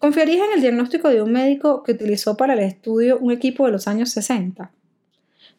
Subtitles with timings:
[0.00, 3.72] ¿Confiarías en el diagnóstico de un médico que utilizó para el estudio un equipo de
[3.72, 4.70] los años 60?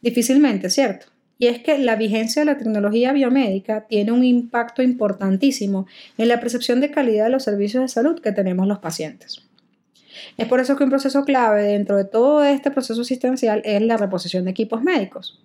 [0.02, 1.06] Difícilmente, ¿cierto?
[1.38, 5.86] Y es que la vigencia de la tecnología biomédica tiene un impacto importantísimo
[6.18, 9.44] en la percepción de calidad de los servicios de salud que tenemos los pacientes.
[10.38, 13.98] Es por eso que un proceso clave dentro de todo este proceso asistencial es la
[13.98, 15.40] reposición de equipos médicos.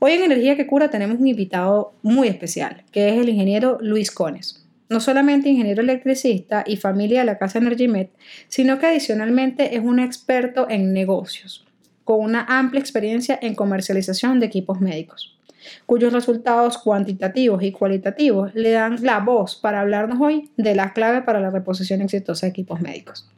[0.00, 4.10] Hoy en Energía que Cura tenemos un invitado muy especial, que es el ingeniero Luis
[4.10, 4.66] Cones.
[4.90, 8.08] No solamente ingeniero electricista y familia de la casa EnergyMed,
[8.48, 11.64] sino que adicionalmente es un experto en negocios,
[12.02, 15.38] con una amplia experiencia en comercialización de equipos médicos,
[15.86, 21.22] cuyos resultados cuantitativos y cualitativos le dan la voz para hablarnos hoy de la clave
[21.22, 23.30] para la reposición exitosa de equipos médicos.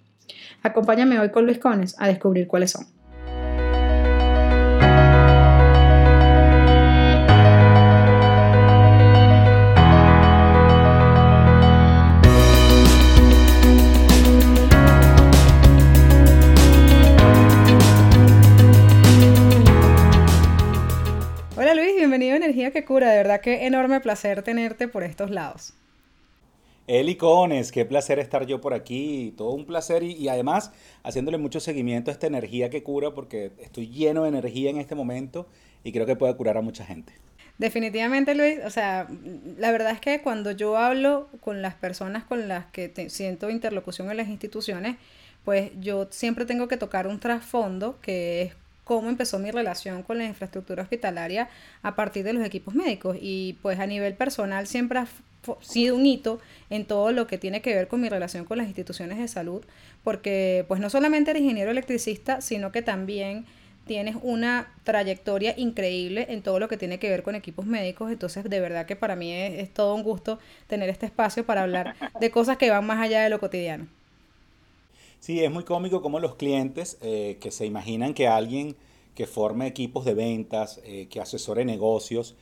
[0.62, 2.86] Acompáñame hoy con Luis Cones a descubrir cuáles son.
[22.36, 23.10] Energía que Cura.
[23.10, 25.74] De verdad que enorme placer tenerte por estos lados.
[26.88, 30.72] Eli Cones, qué placer estar yo por aquí, todo un placer y, además
[31.04, 34.94] haciéndole mucho seguimiento a esta energía que cura porque estoy lleno de energía en este
[34.96, 35.46] momento
[35.84, 37.12] y creo que puede curar a mucha gente.
[37.58, 39.06] Definitivamente Luis, o sea,
[39.58, 44.10] la verdad es que cuando yo hablo con las personas con las que siento interlocución
[44.10, 44.96] en las instituciones,
[45.44, 50.18] pues yo siempre tengo que tocar un trasfondo que es cómo empezó mi relación con
[50.18, 51.48] la infraestructura hospitalaria
[51.82, 55.06] a partir de los equipos médicos y pues a nivel personal siempre ha
[55.60, 58.66] sido un hito en todo lo que tiene que ver con mi relación con las
[58.66, 59.64] instituciones de salud,
[60.04, 63.44] porque pues no solamente eres ingeniero electricista, sino que también
[63.86, 68.44] tienes una trayectoria increíble en todo lo que tiene que ver con equipos médicos, entonces
[68.44, 70.38] de verdad que para mí es, todo un gusto
[70.68, 73.88] tener este espacio para hablar de cosas que van más allá de lo cotidiano.
[75.22, 78.74] Sí, es muy cómico como los clientes eh, que se imaginan que alguien
[79.14, 82.34] que forme equipos de ventas, eh, que asesore negocios,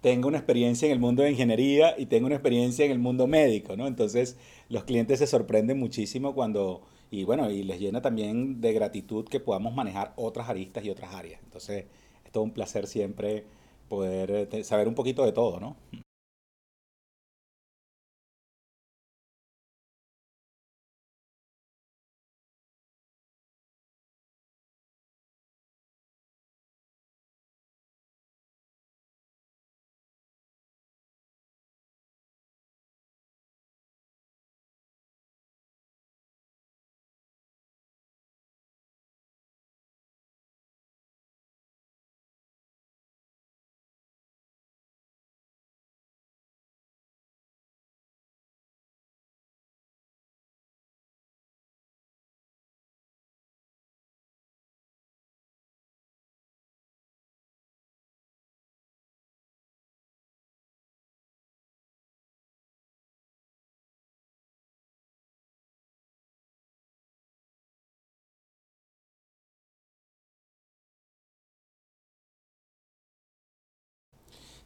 [0.00, 3.28] tengo una experiencia en el mundo de ingeniería y tengo una experiencia en el mundo
[3.28, 3.86] médico, ¿no?
[3.86, 4.36] Entonces
[4.68, 9.38] los clientes se sorprenden muchísimo cuando, y bueno, y les llena también de gratitud que
[9.38, 11.40] podamos manejar otras aristas y otras áreas.
[11.44, 11.84] Entonces
[12.24, 13.44] es todo un placer siempre
[13.88, 15.76] poder eh, saber un poquito de todo, ¿no?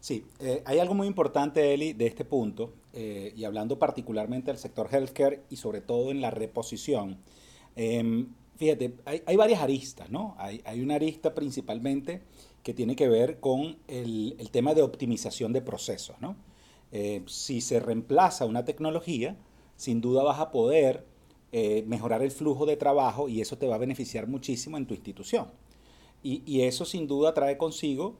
[0.01, 4.59] Sí, eh, hay algo muy importante, Eli, de este punto, eh, y hablando particularmente del
[4.59, 7.19] sector healthcare y sobre todo en la reposición.
[7.75, 10.37] Em, fíjate, hay, varias aristas, ¿no?
[10.39, 12.23] Hay, una arista principalmente
[12.63, 16.37] que tiene que ver con el, tema de optimización de procesos, ¿no?
[16.93, 19.37] Eh, si se reemplaza una tecnología,
[19.77, 21.07] sin duda vas a poder
[21.87, 25.47] mejorar el flujo de trabajo y eso te va a beneficiar muchísimo en tu institución.
[26.23, 28.17] Y, eso sin duda trae consigo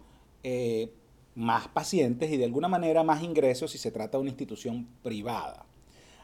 [1.35, 5.67] más pacientes y de alguna manera más ingresos si se trata de una institución privada.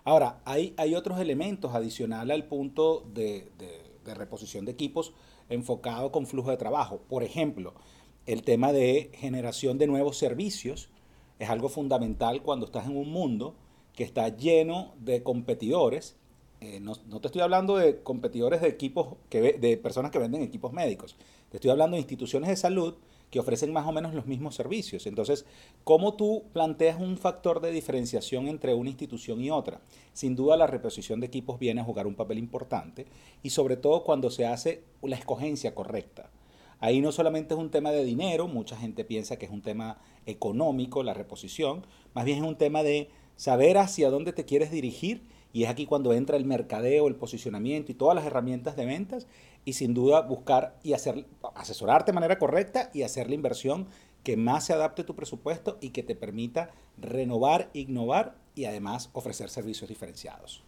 [0.05, 3.49] Ahora, hay, hay otros elementos adicionales al punto de,
[4.05, 5.15] reposición de equipos
[5.49, 7.01] enfocado con flujo de trabajo.
[7.09, 7.75] Por ejemplo,
[8.27, 10.91] el tema de generación de nuevos servicios
[11.39, 13.55] es algo fundamental cuando estás en un mundo
[13.95, 16.17] que está lleno de competidores.
[16.61, 20.43] Eh, no, no, te estoy hablando de competidores de equipos, que, de personas que venden
[20.43, 21.17] equipos médicos.
[21.51, 22.95] Te estoy hablando de instituciones de salud
[23.35, 25.09] que ofrecen más o menos los mismos servicios.
[25.09, 25.45] Entonces,
[25.83, 29.81] ¿cómo tú planteas un factor de diferenciación entre una institución y otra?
[30.13, 33.07] Sin duda la reposición de equipos viene a jugar un papel importante
[33.43, 36.31] y sobre todo cuando se hace la escogencia correcta.
[36.79, 39.99] Ahí no solamente es un tema de dinero, mucha gente piensa que es un tema
[40.27, 41.85] económico la reposición,
[42.15, 45.23] más bien es un tema de saber hacia dónde te quieres dirigir
[45.53, 49.27] y es aquí cuando entra el mercadeo, el posicionamiento y todas las herramientas de ventas
[49.65, 53.89] y sin duda buscar y hacer, asesorarte de manera correcta y hacer la inversión
[54.23, 59.11] que más se adapte a tu presupuesto y que te permita renovar, innovar y además
[59.13, 60.65] ofrecer servicios diferenciados.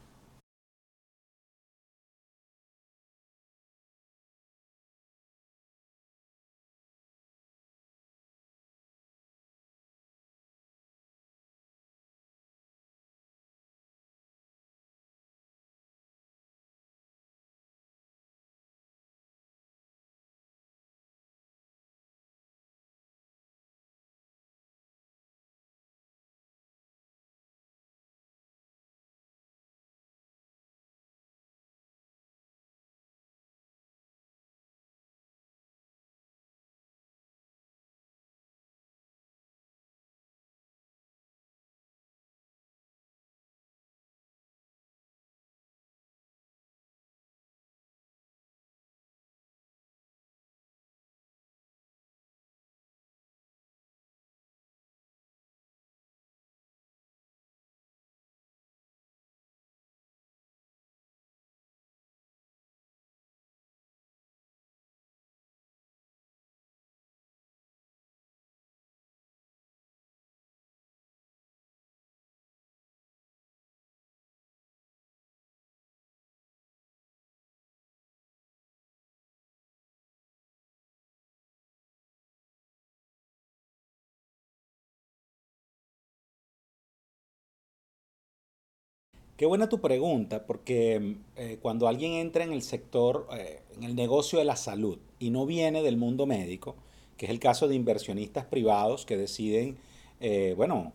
[89.37, 93.95] Qué buena tu pregunta, porque eh, cuando alguien entra en el sector, eh, en el
[93.95, 96.75] negocio de la salud y no viene del mundo médico,
[97.19, 99.77] que es el caso de inversionistas privados que deciden,
[100.21, 100.95] eh, bueno,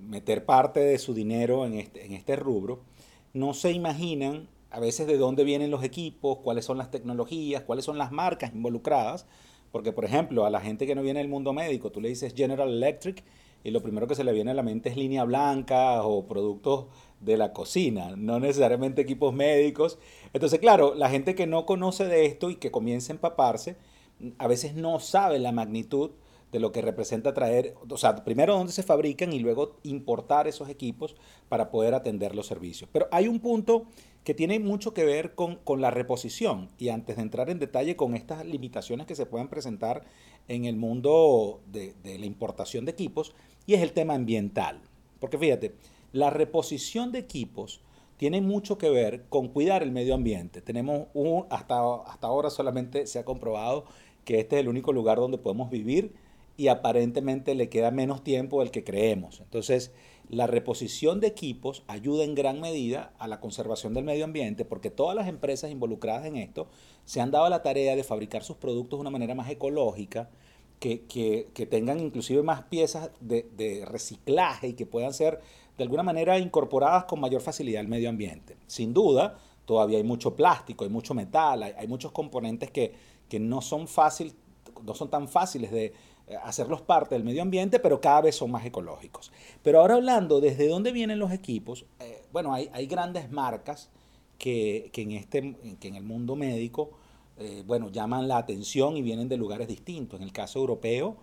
[0.00, 2.80] meter parte de su dinero este, en este rubro,
[3.34, 7.84] no se imaginan a veces de dónde vienen los equipos, cuáles son las tecnologías, cuáles
[7.84, 9.26] son las marcas involucradas,
[9.70, 12.32] porque por ejemplo a la gente que no viene del mundo médico, tú le dices
[12.34, 13.22] General Electric
[13.64, 16.86] y lo primero que se le viene a la mente es línea blanca o productos
[17.22, 19.98] de la cocina, no necesariamente equipos médicos.
[20.32, 23.76] Entonces, claro, la gente que no conoce de esto y que comienza a empaparse,
[24.38, 26.10] a veces no sabe la magnitud
[26.52, 30.68] de lo que representa traer, o sea, primero dónde se fabrican y luego importar esos
[30.68, 31.16] equipos
[31.48, 32.90] para poder atender los servicios.
[32.92, 33.86] Pero hay un punto
[34.22, 38.14] que tiene mucho que ver con, la reposición y antes de entrar en detalle con
[38.14, 40.04] estas limitaciones que se pueden presentar
[40.46, 43.32] en el mundo de, de la importación de equipos,
[43.66, 44.80] y es el tema ambiental.
[45.20, 45.74] Porque fíjate,
[46.12, 47.80] la reposición de equipos
[48.16, 50.62] tiene mucho que ver con cuidar el medio ambiente.
[50.62, 53.84] Tenemos un, hasta, hasta ahora solamente se ha comprobado
[54.24, 56.14] que este es el único lugar donde podemos vivir
[56.56, 59.40] y aparentemente le queda menos tiempo del que creemos.
[59.40, 59.92] Entonces,
[60.28, 64.90] la reposición de equipos ayuda en gran medida a la conservación del medio ambiente porque
[64.90, 66.68] todas las empresas involucradas en esto
[67.04, 70.30] se han dado la tarea de fabricar sus productos de una manera más ecológica,
[70.78, 75.40] que, tengan inclusive más piezas de, reciclaje y que puedan ser
[75.76, 78.56] de alguna manera incorporadas con mayor facilidad al medio ambiente.
[78.66, 82.94] Sin duda, todavía hay mucho plástico, hay mucho metal, hay, muchos componentes que,
[83.40, 84.34] no, son fácil,
[84.84, 85.86] no son tan fáciles de
[86.26, 89.32] eh, hacerlos parte del medio ambiente, pero cada vez son más ecológicos.
[89.62, 93.88] Pero ahora hablando desde dónde vienen los equipos, eh, bueno, hay, grandes marcas
[94.38, 96.90] que, en este, que en el mundo médico
[97.38, 100.20] eh, bueno, llaman la atención y vienen de lugares distintos.
[100.20, 101.16] En el caso europeo,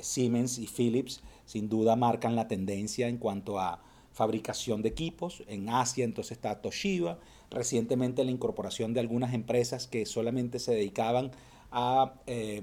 [0.00, 3.82] Siemens y Philips sin duda marcan la tendencia en cuanto a
[4.12, 5.42] fabricación de equipos.
[5.48, 7.18] En Asia entonces está Toshiba.
[7.50, 11.32] Recientemente la incorporación de algunas empresas que solamente se dedicaban
[11.70, 12.62] a eh,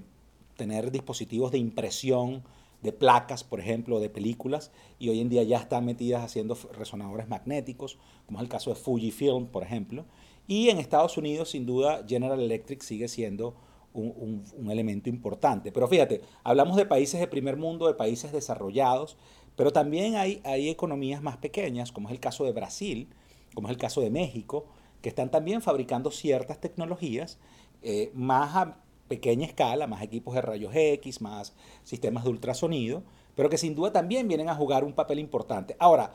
[0.55, 2.43] tener dispositivos de impresión
[2.81, 7.27] de placas, por ejemplo, de películas, y hoy en día ya están metidas haciendo resonadores
[7.27, 10.05] magnéticos, como es el caso de Fujifilm, por ejemplo.
[10.47, 13.55] Y en Estados Unidos, sin duda, General Electric sigue siendo
[13.93, 15.71] un, elemento importante.
[15.71, 19.17] Pero fíjate, hablamos de países de primer mundo, de países desarrollados,
[19.55, 23.10] pero también hay, hay economías más pequeñas, como es el caso de Brasil,
[23.53, 24.65] como es el caso de México,
[25.01, 27.39] que están también fabricando ciertas tecnologías
[27.81, 33.03] eh, más a pequeña escala, más equipos de rayos X, más sistemas de ultrasonido,
[33.36, 35.75] pero que sin duda también vienen a jugar un papel importante.
[35.79, 36.13] Ahora,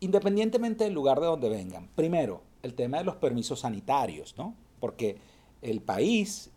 [0.00, 4.56] independientemente del lugar de donde vengan, primero, el tema de los permisos sanitarios, ¿no?
[4.80, 5.18] Porque
[5.60, 6.50] el país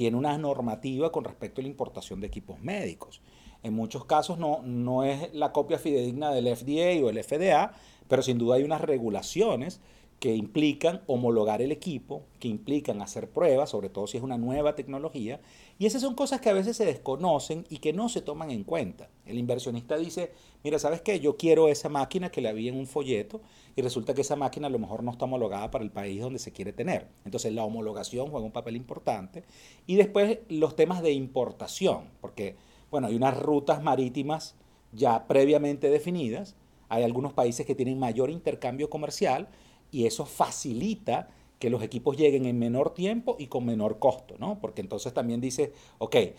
[0.00, 3.20] tiene una normativa con respecto a la importación de equipos médicos.
[3.62, 7.74] En muchos casos no, no es la copia fidedigna del FDA o el FDA,
[8.08, 9.82] pero sin duda hay unas regulaciones
[10.18, 14.74] que implican homologar el equipo, que implican hacer pruebas, sobre todo si es una nueva
[14.74, 15.42] tecnología,
[15.78, 18.64] y esas son cosas que a veces se desconocen y que no se toman en
[18.64, 19.10] cuenta.
[19.26, 20.32] El inversionista dice,
[20.64, 21.20] mira, ¿sabes qué?
[21.20, 23.42] Yo quiero esa máquina que le había en un folleto
[23.76, 26.38] y resulta que esa máquina a lo mejor no está homologada para el país donde
[26.38, 27.08] se quiere tener.
[27.24, 29.44] Entonces la homologación juega un papel importante.
[29.86, 32.56] Y después los temas de importación, porque,
[32.90, 34.56] bueno, hay unas rutas marítimas
[34.92, 36.56] ya previamente definidas,
[36.88, 39.48] hay algunos países que tienen mayor intercambio comercial,
[39.92, 44.58] y eso facilita que los equipos lleguen en menor tiempo y con menor costo, ¿no?
[44.60, 46.34] Porque entonces también dice, ok, eh,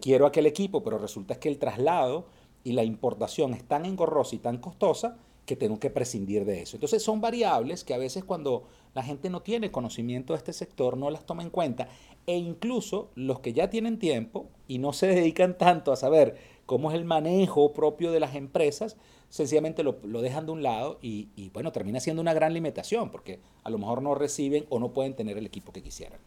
[0.00, 2.26] quiero aquel equipo, pero resulta que el traslado
[2.64, 5.18] y la importación es tan engorrosa y tan costosa
[5.52, 6.76] que tengo que prescindir de eso.
[6.76, 10.96] Entonces son variables que a veces cuando la gente no tiene conocimiento de este sector
[10.96, 11.88] no las toma en cuenta
[12.26, 16.90] e incluso los que ya tienen tiempo y no se dedican tanto a saber cómo
[16.90, 18.96] es el manejo propio de las empresas,
[19.28, 19.92] sencillamente lo,
[20.22, 24.00] dejan de un lado y, bueno, termina siendo una gran limitación porque a lo mejor
[24.00, 26.18] no reciben o no pueden tener el equipo que quisieran.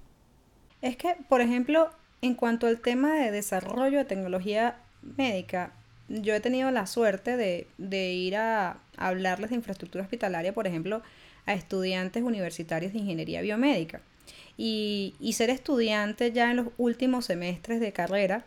[0.84, 1.90] Es que, por ejemplo,
[2.22, 5.74] en cuanto al tema de desarrollo de tecnología médica,
[6.08, 11.02] yo he tenido la suerte de, ir a, hablarles de infraestructura hospitalaria, por ejemplo,
[11.46, 14.02] a estudiantes universitarios de ingeniería biomédica.
[14.58, 18.46] Y, y ser estudiante ya en los últimos semestres de carrera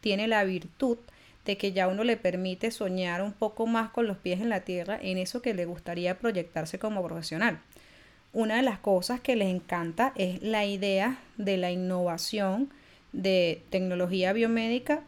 [0.00, 0.98] tiene la virtud
[1.44, 4.60] de que ya uno le permite soñar un poco más con los pies en la
[4.60, 7.60] tierra en eso que le gustaría proyectarse como profesional.
[8.32, 12.70] Una de las cosas que les encanta es la idea de la innovación
[13.12, 15.02] de tecnología biomédica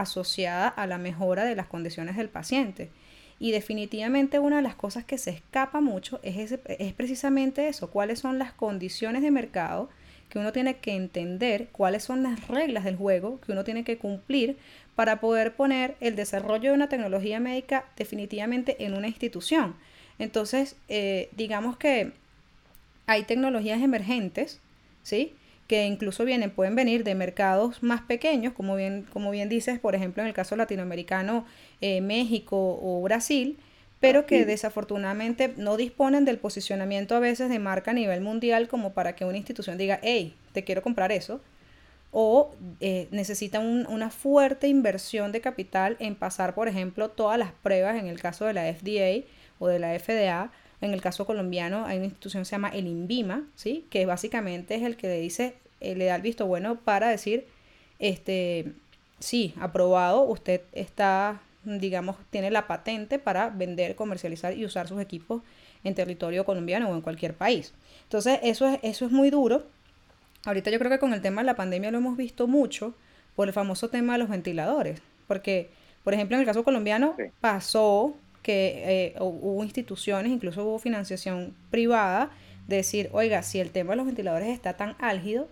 [0.00, 2.90] asociada a la mejora de las condiciones del paciente.
[3.40, 8.18] Y definitivamente una de las cosas que se escapa mucho es, es precisamente eso, cuáles
[8.18, 9.88] son las condiciones de mercado
[10.28, 13.96] que uno tiene que entender, cuáles son las reglas del juego que uno tiene que
[13.96, 14.56] cumplir
[14.94, 19.76] para poder poner el desarrollo de una tecnología médica definitivamente en una institución.
[20.18, 22.12] Entonces, eh, digamos que
[23.06, 24.60] hay tecnologías emergentes,
[25.02, 25.34] ¿sí?
[25.68, 29.94] Que incluso vienen, pueden venir de mercados más pequeños, como bien, como bien dices, por
[29.94, 31.44] ejemplo, en el caso latinoamericano,
[31.82, 33.58] eh, México o Brasil,
[34.00, 38.92] pero que desafortunadamente no disponen del posicionamiento a veces de marca a nivel mundial como
[38.94, 41.40] para que una institución diga, hey, te quiero comprar eso,
[42.10, 47.96] o eh, necesitan una fuerte inversión de capital en pasar, por ejemplo, todas las pruebas
[47.96, 49.26] en el caso de la FDA
[49.58, 50.50] o de la FDA.
[50.80, 53.86] En el caso colombiano hay una institución que se llama el INVIMA, ¿sí?
[53.90, 57.46] que básicamente es el que le dice, eh, le da el visto bueno para decir,
[57.98, 58.72] este,
[59.18, 65.42] sí, aprobado, usted está digamos, tiene la patente para vender, comercializar y usar sus equipos
[65.84, 67.74] en territorio colombiano o en cualquier país.
[68.04, 69.64] Entonces, eso es, eso es muy duro.
[70.44, 72.94] Ahorita yo creo que con el tema de la pandemia lo hemos visto mucho
[73.36, 75.70] por el famoso tema de los ventiladores, porque,
[76.04, 82.30] por ejemplo, en el caso colombiano pasó que eh, hubo instituciones, incluso hubo financiación privada,
[82.66, 85.48] de decir, oiga, si el tema de los ventiladores está tan álgido,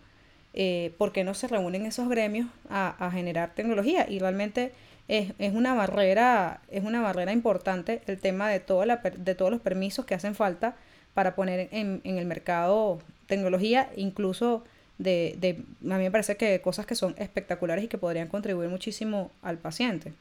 [0.54, 4.06] eh, ¿por qué no se reúnen esos gremios a, a generar tecnología?
[4.08, 4.72] Y realmente
[5.08, 9.50] es, es, una barrera, es una barrera importante el tema de, toda la, de todos
[9.50, 10.76] los permisos que hacen falta
[11.14, 14.64] para poner en, en el mercado tecnología, incluso
[14.98, 15.62] de, de,
[15.92, 19.58] a mí me parece que cosas que son espectaculares y que podrían contribuir muchísimo al
[19.58, 20.12] paciente.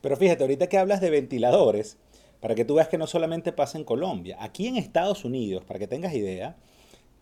[0.00, 1.98] Pero fíjate, ahorita que hablas de ventiladores,
[2.40, 5.78] para que tú veas que no solamente pasa en Colombia, aquí en Estados Unidos, para
[5.78, 6.56] que tengas idea,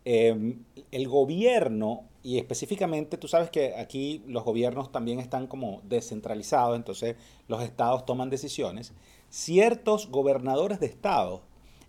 [0.04, 0.56] eh,
[0.92, 7.16] el gobierno y específicamente tú sabes que aquí los gobiernos también están como descentralizados, entonces
[7.48, 8.92] los estados toman decisiones.
[9.30, 11.40] Ciertos gobernadores de estados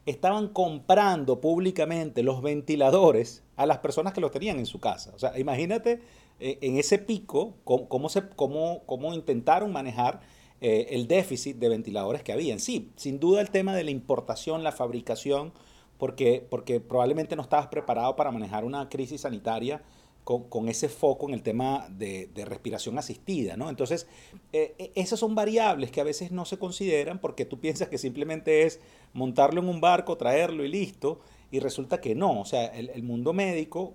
[0.06, 5.12] estaban comprando públicamente los ventiladores a las personas que los tenían en su casa.
[5.15, 6.01] O sea, imagínate
[6.39, 7.88] eh, en ese pico cómo,
[8.36, 10.22] cómo, cómo intentaron manejar
[10.60, 12.60] eh, el déficit de ventiladores que habían.
[12.60, 15.54] Sí, sin duda el tema de la importación, la fabricación,
[15.98, 19.84] porque, porque probablemente no estabas preparado para manejar una crisis sanitaria
[20.24, 23.70] con, ese foco en el tema de, respiración asistida, ¿no?
[23.70, 24.08] Entonces,
[24.52, 27.98] eh, eh, esas son variables que a veces no se consideran porque tú piensas que
[27.98, 28.82] simplemente es
[29.14, 33.32] montarlo en un barco, traerlo y listo, y resulta que no, o sea, el, mundo
[33.32, 33.94] médico,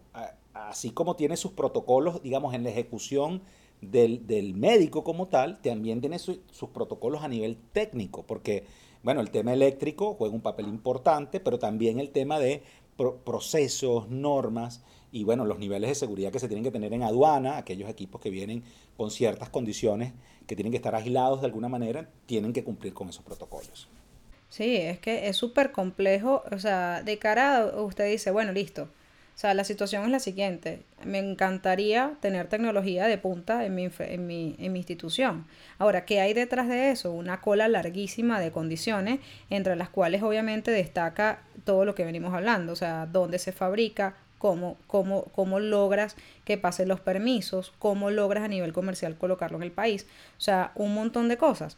[0.55, 3.43] así como tiene sus protocolos, digamos, en la ejecución
[3.83, 6.39] del, médico como tal, también tiene sus
[6.73, 8.65] protocolos a nivel técnico, porque,
[9.03, 12.63] bueno, el tema eléctrico juega un papel importante, pero también el tema de
[13.25, 17.59] procesos, normas, y bueno, los niveles de seguridad que se tienen que tener en aduana,
[17.59, 18.63] aquellos equipos que vienen
[18.97, 20.15] con ciertas condiciones
[20.47, 23.89] que tienen que estar aislados de alguna manera, tienen que cumplir con esos protocolos.
[24.49, 28.89] Sí, es que es súper complejo, o sea, de cara usted dice, bueno, listo,
[29.35, 33.89] o sea, la situación es la siguiente, me encantaría tener tecnología de punta en mi,
[33.99, 35.47] en mi, en mi institución.
[35.79, 37.13] Ahora, ¿qué hay detrás de eso?
[37.13, 39.21] Una cola larguísima de condiciones,
[39.51, 44.15] entre las cuales obviamente destaca todo lo que venimos hablando, o sea, dónde se fabrica,
[44.39, 49.63] cómo, cómo, cómo logras que pasen los permisos, cómo logras a nivel comercial colocarlo en
[49.63, 50.07] el país.
[50.37, 51.77] O sea, un montón de cosas.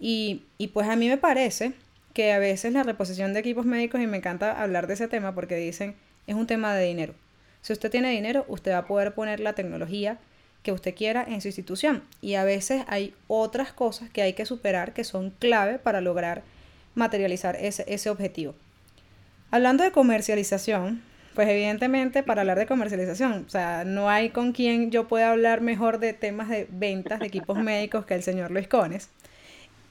[0.00, 1.74] Y, y pues a mí me parece
[2.14, 5.34] que a veces la reposición de equipos médicos, y me encanta hablar de ese tema
[5.34, 5.94] porque dicen,
[6.26, 7.14] es un tema de dinero.
[7.62, 10.18] Si usted tiene dinero, usted va a poder poner la tecnología
[10.62, 12.02] que usted quiera en su institución.
[12.20, 16.42] Y a veces hay otras cosas que hay que superar que son clave para lograr
[16.94, 18.54] materializar ese, ese objetivo.
[19.50, 21.02] Hablando de comercialización,
[21.36, 25.60] pues evidentemente para hablar de comercialización, o sea, no hay con quien yo pueda hablar
[25.60, 29.10] mejor de temas de ventas de equipos médicos que el señor Luis Cones.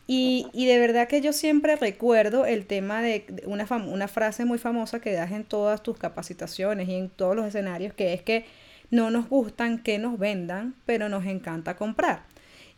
[0.08, 4.60] Y, y de verdad que yo siempre recuerdo el tema de una, una frase muy
[4.60, 8.46] famosa que das en todas tus capacitaciones y en todos los escenarios, que es que
[8.92, 12.24] no nos gustan que nos vendan, pero nos encanta comprar.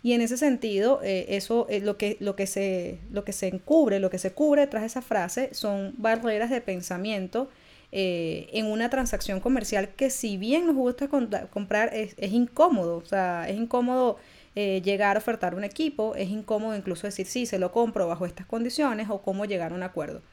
[0.04, 3.48] Y en ese sentido, eh, eso es lo que, lo, que se, lo que se
[3.48, 7.50] encubre, lo que se cubre tras esa frase son barreras de pensamiento
[7.92, 13.48] eh, en una transacción comercial que si bien nos gusta comprar es, incómodo, o sea,
[13.50, 14.18] es incómodo
[14.60, 18.26] eh, llegar a ofertar un equipo, es incómodo incluso decir sí, se lo compro bajo
[18.26, 20.24] estas condiciones o cómo llegar a un acuerdo.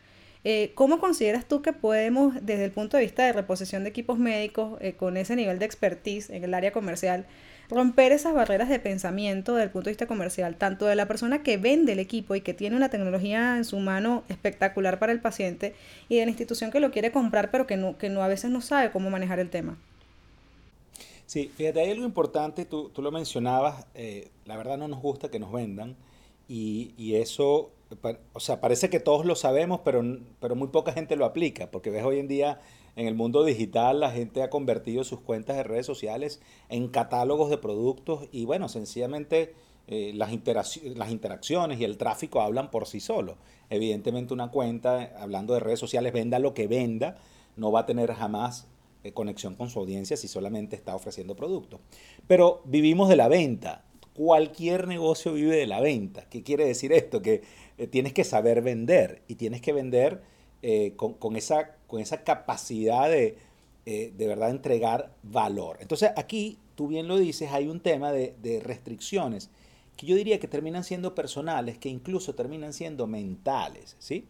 [0.45, 4.19] Eh, ¿Cómo consideras tú que podemos, desde el punto de vista de reposición de equipos
[4.19, 7.27] médicos, con ese nivel de expertise en el área comercial,
[7.69, 11.43] romper esas barreras de pensamiento desde el punto de vista comercial, tanto de la persona
[11.43, 15.21] que vende el equipo y que tiene una tecnología en su mano espectacular para el
[15.21, 15.75] paciente,
[16.09, 18.51] y de la institución que lo quiere comprar, pero que no, que no a veces
[18.51, 19.77] no sabe cómo manejar el tema.
[21.27, 25.31] Sí, fíjate, hay algo importante, tú, tú lo mencionabas, eh, la verdad no nos gusta
[25.31, 25.97] que nos vendan,
[26.49, 27.71] y, y eso,
[28.35, 30.03] o sea, parece que todos lo sabemos, pero,
[30.41, 32.61] pero muy poca gente lo aplica, porque ves hoy en día
[32.97, 37.51] en el mundo digital la gente ha convertido sus cuentas de redes sociales en catálogos
[37.51, 39.55] de productos y bueno, sencillamente
[39.89, 40.31] eh, las,
[40.85, 43.37] las interacciones y el tráfico hablan por sí solos.
[43.71, 47.17] Evidentemente una cuenta, hablando de redes sociales, venda lo que venda,
[47.57, 48.69] no va a tener jamás
[49.13, 51.81] conexión con su audiencia si solamente está ofreciendo productos.
[52.27, 53.85] Pero vivimos de la venta.
[54.15, 56.27] Cualquier negocio vive de la venta.
[56.31, 57.21] ¿Qué quiere decir esto?
[57.21, 57.43] Que
[57.79, 60.23] eh, tienes que saber vender y tienes que vender
[60.97, 63.37] con, esa, con esa capacidad de,
[63.85, 65.77] de verdad entregar valor.
[65.81, 69.51] Entonces aquí, tú bien lo dices, hay un tema de, restricciones
[69.97, 74.27] que yo diría que terminan siendo personales, que incluso terminan siendo mentales, ¿sí?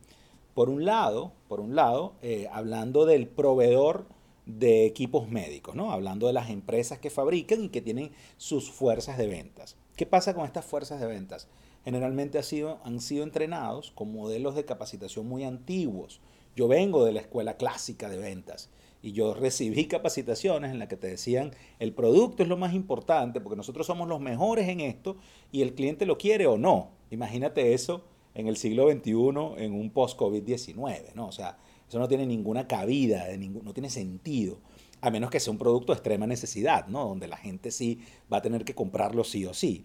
[0.53, 4.07] Por un lado, por un lado, eh, hablando del proveedor
[4.47, 5.93] de equipos médicos, ¿no?
[5.93, 9.77] Hablando de las empresas que fabrican y que tienen sus fuerzas de ventas.
[9.97, 11.49] ¿Qué pasa con estas fuerzas de ventas?
[11.85, 16.21] Generalmente han sido entrenados con modelos de capacitación muy antiguos.
[16.57, 18.71] Yo vengo de la escuela clásica de ventas
[19.03, 23.41] y yo recibí capacitaciones en las que te decían, el producto es lo más importante
[23.41, 25.17] porque nosotros somos los mejores en esto
[25.53, 26.93] y el cliente lo quiere o no.
[27.11, 28.05] Imagínate eso
[28.35, 31.29] en el siglo XXI, en un post-COVID-19, ¿no?
[31.29, 31.59] O sea,
[31.95, 34.59] eso no tiene ninguna cabida, no tiene sentido,
[35.01, 37.07] a menos que sea un producto de extrema necesidad, ¿no?
[37.07, 38.01] Donde la gente sí
[38.33, 39.85] va a tener que comprarlo sí o sí.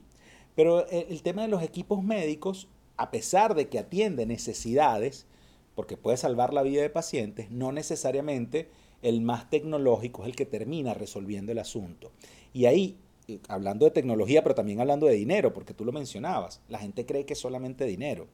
[0.55, 2.67] Pero el, el tema de los equipos médicos,
[2.97, 5.27] a pesar de que atiende necesidades,
[5.75, 8.69] porque puede salvar la vida de pacientes, no necesariamente
[9.03, 12.11] el más tecnológico es el que termina resolviendo el asunto.
[12.53, 16.59] Y ahí, eh, hablando de tecnología, pero también hablando de dinero, porque tú lo mencionabas,
[16.69, 18.25] la gente cree que es solamente dinero.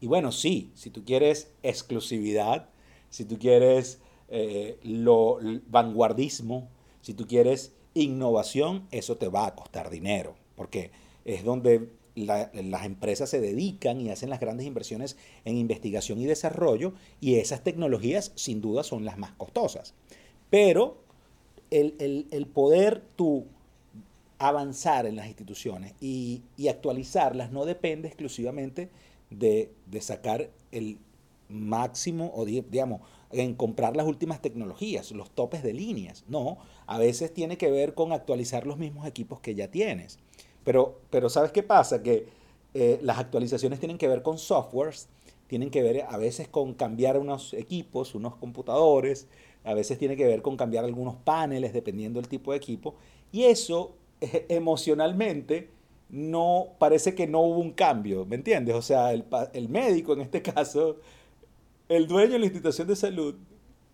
[0.00, 2.68] Y bueno, sí, si tú quieres exclusividad,
[3.10, 6.68] si tú quieres eh, lo, vanguardismo,
[7.00, 10.90] si tú quieres innovación, eso te va a costar dinero, porque
[11.24, 16.94] es donde las empresas se dedican y hacen las grandes inversiones en investigación y desarrollo
[17.20, 19.94] y esas tecnologías sin duda son las más costosas.
[20.50, 20.98] Pero
[21.70, 23.46] el, poder tú
[24.38, 28.90] avanzar en las instituciones y, actualizarlas no depende exclusivamente
[29.30, 30.98] de, de, sacar el
[31.48, 36.24] máximo o digamos en comprar las últimas tecnologías, los topes de líneas.
[36.28, 40.18] No, a veces tiene que ver con actualizar los mismos equipos que ya tienes.
[40.64, 42.02] Pero, pero ¿sabes qué pasa?
[42.02, 42.26] Que
[42.74, 45.08] eh, las actualizaciones tienen que ver con softwares,
[45.46, 49.28] tienen que ver a veces con cambiar unos equipos, unos computadores,
[49.64, 52.94] a veces tiene que ver con cambiar algunos paneles dependiendo del tipo de equipo.
[53.32, 55.70] Y eso eh, emocionalmente
[56.10, 58.74] no parece que no hubo un cambio, ¿me entiendes?
[58.74, 60.96] O sea, el, el médico en este caso,
[61.88, 63.36] el dueño de la institución de salud,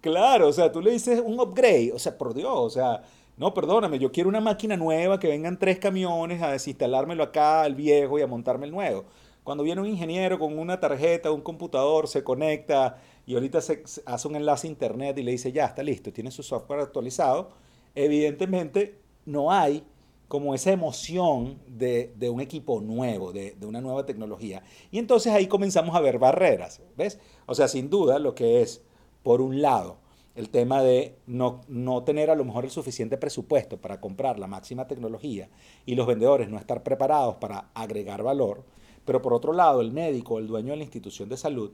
[0.01, 3.03] claro, o sea, tú le dices un upgrade, o sea, por Dios, o sea,
[3.37, 7.75] no, perdóname, yo quiero una máquina nueva, que vengan tres camiones a desinstalármelo acá, el
[7.75, 9.05] viejo, y a montarme el nuevo.
[9.43, 14.29] Cuando viene un ingeniero con una tarjeta, un computador, se conecta y ahorita se, hace
[14.29, 17.51] un enlace a internet y le dice, ya, está listo, tiene su software actualizado,
[17.95, 19.85] evidentemente no hay
[20.35, 24.65] como esa emoción de, un equipo nuevo, de, de, una nueva tecnología.
[24.91, 27.21] Y entonces ahí comenzamos a ver barreras, ¿ves?
[27.47, 28.83] O sea, sin duda lo que es,
[29.23, 29.99] por un lado,
[30.35, 31.63] el tema de no,
[32.05, 35.51] tener a lo mejor el suficiente presupuesto para comprar la máxima tecnología
[35.87, 38.65] y los vendedores no estar preparados para agregar valor,
[39.05, 41.71] pero por otro lado el médico, el dueño de la institución de salud,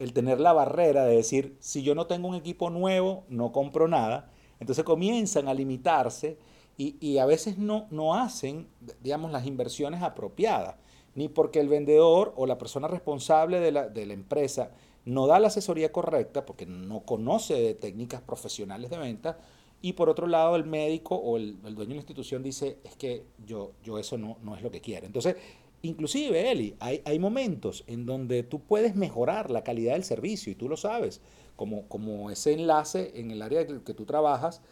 [0.00, 3.86] el tener la barrera de decir, si yo no tengo un equipo nuevo, no compro
[3.86, 6.36] nada, entonces comienzan a limitarse
[6.76, 8.66] y, a veces no, no hacen,
[9.02, 10.76] digamos, las inversiones apropiadas,
[11.14, 14.72] ni porque el vendedor o la persona responsable de la, de la empresa
[15.04, 19.38] no da la asesoría correcta porque no conoce técnicas profesionales de venta
[19.80, 23.24] y por otro lado el médico o el, dueño de la institución dice es que
[23.44, 25.06] yo, yo eso no, no es lo que quiero.
[25.06, 25.36] Entonces,
[25.82, 30.54] inclusive Eli, hay, hay momentos en donde tú puedes mejorar la calidad del servicio y
[30.54, 31.20] tú lo sabes,
[31.56, 34.62] como, como ese enlace en el área que tú trabajas,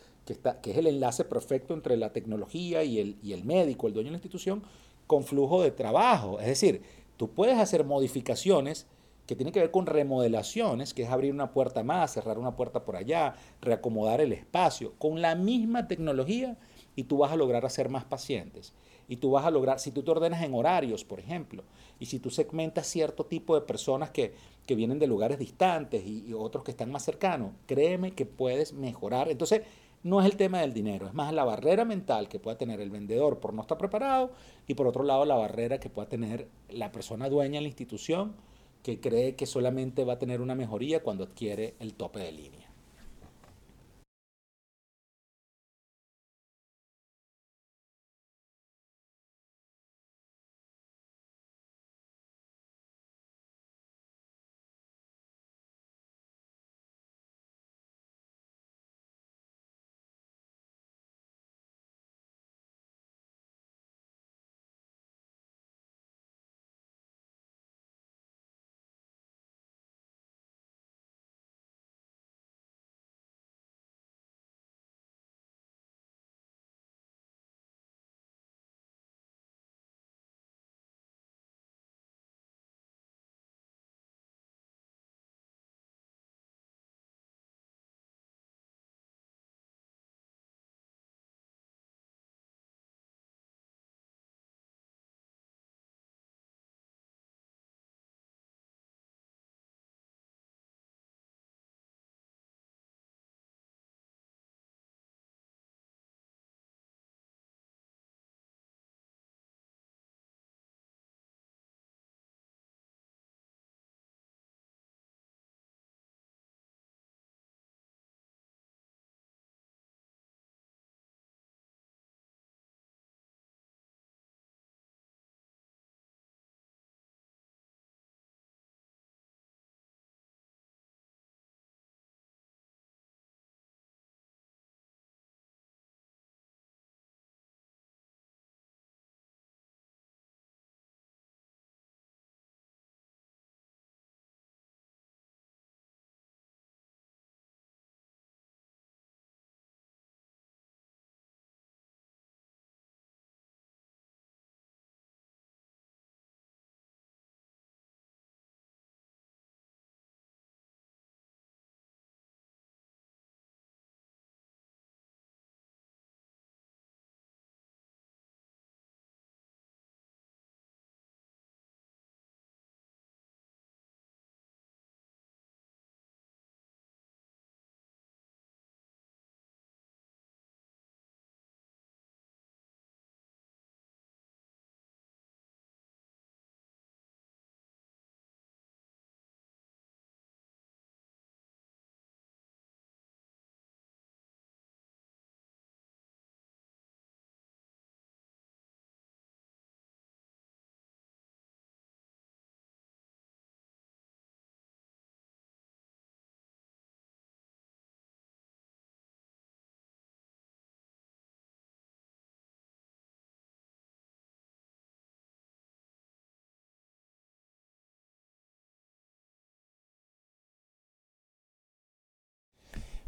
[0.62, 4.08] que, es el enlace perfecto entre la tecnología y el, y el médico, el dueño
[4.08, 4.62] de la institución,
[5.06, 6.38] con flujo de trabajo.
[6.40, 6.82] Es decir,
[7.16, 8.86] tú puedes hacer modificaciones
[9.30, 12.84] que tiene que ver con remodelaciones, que es abrir una puerta más, cerrar una puerta
[12.84, 16.58] por allá, reacomodar el espacio, con la misma tecnología
[16.96, 18.72] y tú vas a lograr hacer más pacientes.
[19.08, 21.62] Y tú vas a lograr, si tú te ordenas en horarios, por ejemplo,
[22.00, 24.34] y si tú segmentas cierto tipo de personas que,
[24.66, 28.72] que vienen de lugares distantes y, y otros que están más cercanos, créeme que puedes
[28.72, 29.28] mejorar.
[29.28, 29.62] Entonces,
[30.02, 32.90] no es el tema del dinero, es más la barrera mental que pueda tener el
[32.90, 34.30] vendedor por no estar preparado
[34.66, 38.34] y por otro lado la barrera que pueda tener la persona dueña en la institución
[38.82, 42.69] que cree que solamente va a tener una mejoría cuando adquiere el tope de línea.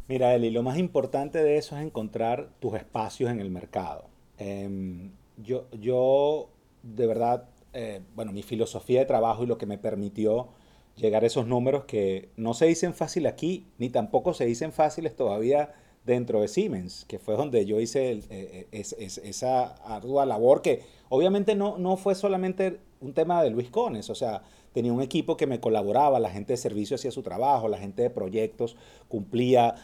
[0.07, 4.05] Mira, Eli, lo más importante de eso es encontrar tus espacios en el mercado.
[4.37, 6.49] Em, yo, yo,
[6.83, 10.49] de verdad, eh, bueno, mi filosofía de trabajo y lo que me permitió
[10.95, 15.15] llegar a esos números que no se dicen fácil aquí, ni tampoco se dicen fáciles
[15.15, 15.73] todavía
[16.05, 21.55] dentro de Siemens, que fue donde yo hice eh, eh, esa ardua labor que obviamente
[21.55, 25.47] no, no fue solamente un tema de Luis Cones, o sea, tenía un equipo que
[25.47, 28.75] me colaboraba, la gente de servicio hacía su trabajo, la gente de proyectos
[29.07, 29.75] cumplía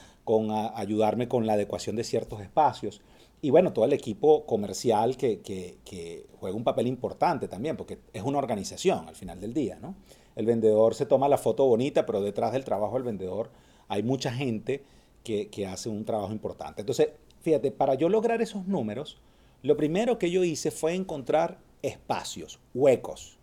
[0.76, 3.02] ayudarme con la adecuación de ciertos espacios.
[3.42, 8.24] Y bueno, todo el equipo comercial que, que, juega un papel importante también, porque es
[8.24, 9.96] una organización al final del día, ¿no?
[10.36, 13.50] El vendedor se toma la foto bonita, pero detrás del trabajo del vendedor
[13.88, 14.84] hay mucha gente
[15.24, 16.82] que, que hace un trabajo importante.
[16.82, 17.10] Entonces,
[17.42, 19.18] fíjate, para yo lograr esos números,
[19.64, 23.39] lo primero que yo hice fue encontrar espacios, huecos,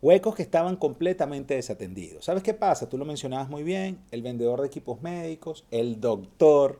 [0.00, 2.24] huecos que estaban completamente desatendidos.
[2.24, 2.88] ¿Sabes qué pasa?
[2.88, 6.78] Tú lo mencionabas muy bien, el vendedor de equipos médicos, el doctor,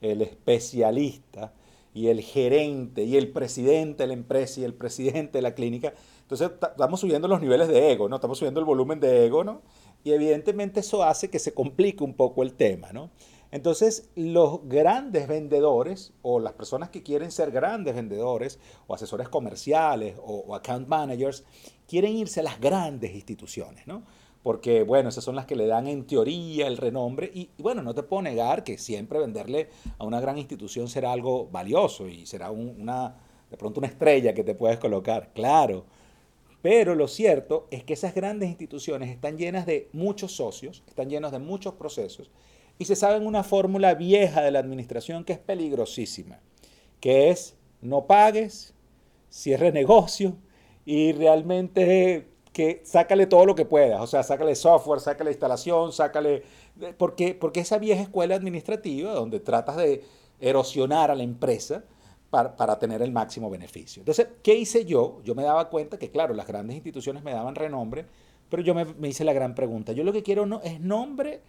[0.00, 1.52] el especialista
[1.94, 5.94] y el gerente y el presidente de la empresa y el presidente de la clínica.
[6.22, 8.16] Entonces estamos subiendo los niveles de ego, ¿no?
[8.16, 9.62] Estamos subiendo el volumen de ego, ¿no?
[10.04, 13.10] Y evidentemente eso hace que se complique un poco el tema, ¿no?
[13.56, 20.14] Entonces, los grandes vendedores o las personas que quieren ser grandes vendedores o asesores comerciales
[20.22, 21.42] o, account managers
[21.88, 24.02] quieren irse a las grandes instituciones, ¿no?
[24.42, 27.94] Porque, bueno, esas son las que le dan en teoría el renombre y, bueno, no
[27.94, 32.50] te puedo negar que siempre venderle a una gran institución será algo valioso y será
[32.50, 33.16] una,
[33.50, 35.86] de pronto una estrella que te puedes colocar, claro.
[36.60, 41.32] Pero lo cierto es que esas grandes instituciones están llenas de muchos socios, están llenas
[41.32, 42.30] de muchos procesos
[42.78, 46.40] y se sabe una fórmula vieja de la administración que es peligrosísima,
[47.00, 48.74] que es no pagues,
[49.30, 50.36] cierre negocio
[50.84, 56.42] y realmente que sácale todo lo que puedas, o sea, sácale software, sácale instalación, sácale...
[56.96, 60.04] Porque, porque esa vieja escuela administrativa donde tratas de
[60.40, 61.84] erosionar a la empresa
[62.30, 64.00] para, para, tener el máximo beneficio.
[64.00, 65.20] Entonces, ¿qué hice yo?
[65.22, 68.06] Yo me daba cuenta que, claro, las grandes instituciones me daban renombre,
[68.48, 69.92] pero yo me, me hice la gran pregunta.
[69.92, 71.40] Yo lo que quiero no, es nombre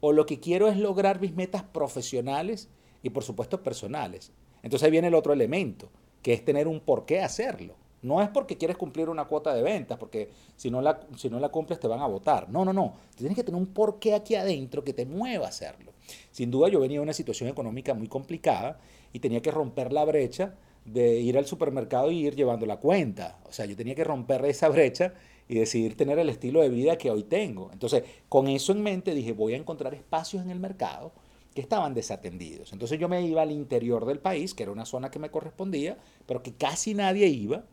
[0.00, 2.68] o lo que quiero es lograr mis metas profesionales
[3.02, 4.32] y por supuesto personales.
[4.62, 5.88] Entonces ahí viene el otro elemento,
[6.22, 7.74] que es tener un por qué hacerlo.
[8.00, 11.40] No es porque quieres cumplir una cuota de ventas, porque si no la, si no
[11.40, 12.48] la cumples te van a votar.
[12.48, 12.94] No, no, no.
[13.16, 15.92] Tienes que tener un porqué aquí adentro que te mueva a hacerlo.
[16.30, 18.78] Sin duda yo venía de una situación económica muy complicada
[19.12, 23.38] y tenía que romper la brecha de ir al supermercado y ir llevando la cuenta.
[23.48, 25.14] O sea, yo tenía que romper esa brecha
[25.48, 27.70] y decidir tener el estilo de vida que hoy tengo.
[27.72, 31.12] Entonces, con eso en mente dije, voy a encontrar espacios en el mercado
[31.54, 32.72] que estaban desatendidos.
[32.72, 35.96] Entonces yo me iba al interior del país, que era una zona que me correspondía,
[36.26, 37.64] pero que casi nadie iba,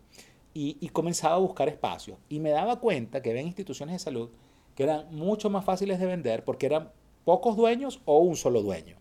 [0.55, 2.17] y, comenzaba a buscar espacios.
[2.29, 4.29] Y me daba cuenta que había instituciones de salud
[4.73, 6.91] que eran mucho más fáciles de vender porque eran
[7.25, 8.97] pocos dueños o un solo dueño.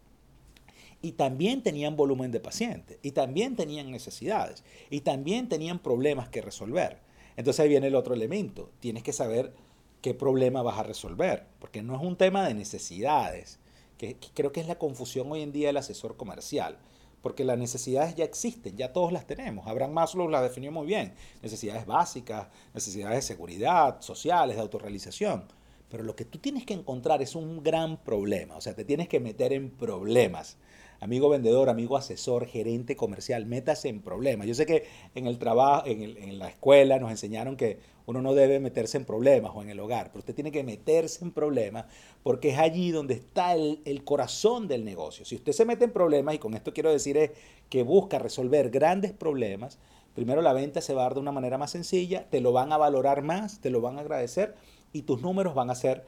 [1.01, 6.43] Y también tenían volumen de pacientes, y también tenían necesidades, y también tenían problemas que
[6.43, 7.04] resolver.
[7.37, 8.71] Entonces ahí viene el otro elemento.
[8.81, 9.53] Tienes que saber
[10.01, 13.59] qué problema vas a resolver, porque no es un tema de necesidades,
[13.97, 16.79] que, creo que es la confusión hoy en día del asesor comercial,
[17.23, 19.67] porque las necesidades ya existen, ya todos las tenemos.
[19.67, 25.45] Abraham Maslow las definió muy bien, necesidades básicas, necesidades de seguridad, sociales, de autorrealización.
[25.89, 29.09] Pero lo que tú tienes que encontrar es un gran problema, o sea, te tienes
[29.09, 30.59] que meter en problemas
[31.01, 34.47] amigo vendedor, amigo asesor, gerente comercial, métase en problemas.
[34.47, 38.61] Yo sé que en el trabajo, en, la escuela nos enseñaron que uno no debe
[38.61, 41.87] meterse en problemas o en el hogar, pero usted tiene que meterse en problemas
[42.23, 45.25] porque es allí donde está el, el corazón del negocio.
[45.25, 47.31] Si usted se mete en problemas, y con esto quiero decir es
[47.69, 49.79] que busca resolver grandes problemas,
[50.15, 52.73] primero la venta se va a dar de una manera más sencilla, te lo van
[52.73, 54.55] a valorar más, te lo van a agradecer
[54.93, 56.05] y tus números van a ser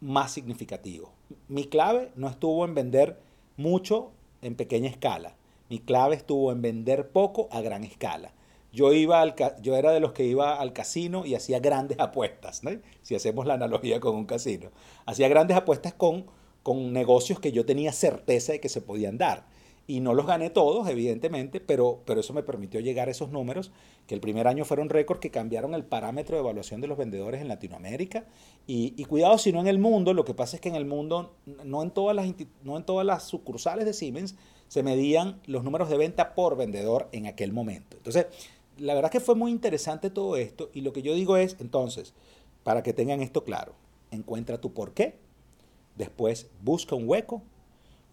[0.00, 1.10] más significativos.
[1.48, 3.18] Mi clave no estuvo en vender
[3.56, 4.10] mucho
[4.42, 5.34] en pequeña escala.
[5.68, 8.32] Mi clave estuvo en vender poco a gran escala.
[8.72, 12.62] Yo, iba al, yo era de los que iba al casino y hacía grandes apuestas,
[13.02, 14.70] si hacemos la analogía con un casino.
[15.06, 16.26] Hacía grandes apuestas con,
[16.62, 19.44] con negocios que yo tenía certeza de que se podían dar.
[19.90, 23.72] Y no los gané todos, evidentemente, pero, pero eso me permitió llegar a esos números,
[24.06, 27.40] que el primer año fueron récords que cambiaron el parámetro de evaluación de los vendedores
[27.40, 28.24] en Latinoamérica.
[28.68, 31.34] Y, cuidado, si no en el mundo, lo que pasa es que en el mundo,
[31.64, 34.36] no en, todas las, no en todas las sucursales de Siemens,
[34.68, 37.96] se medían los números de venta por vendedor en aquel momento.
[37.96, 38.26] Entonces,
[38.78, 42.14] la verdad que fue muy interesante todo esto y lo que yo digo es, entonces,
[42.62, 43.74] para que tengan esto claro,
[44.12, 45.16] encuentra tu por qué,
[45.96, 47.42] después busca un hueco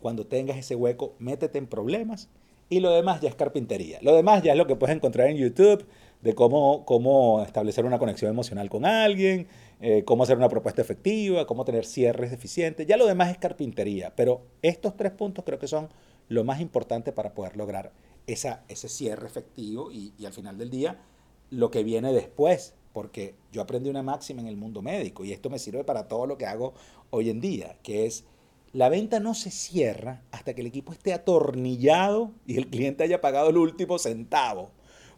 [0.01, 2.29] cuando tengas ese hueco, métete en problemas
[2.69, 3.99] y lo demás ya es carpintería.
[4.01, 5.85] Lo demás ya es lo que puedes encontrar en YouTube
[6.21, 9.47] de cómo, cómo establecer una conexión emocional con alguien,
[9.79, 12.87] eh, cómo hacer una propuesta efectiva, cómo tener cierres eficientes.
[12.87, 15.89] Ya lo demás es carpintería, pero estos tres puntos creo que son
[16.27, 17.91] lo más importante para poder lograr
[18.25, 20.99] esa, ese cierre efectivo y, y al final del día
[21.49, 25.49] lo que viene después, porque yo aprendí una máxima en el mundo médico y esto
[25.49, 26.73] me sirve para todo lo que hago
[27.09, 28.25] hoy en día, que es
[28.77, 33.21] la venta no se cierra hasta que el equipo esté atornillado y el cliente haya
[33.21, 34.69] pagado el último centavo.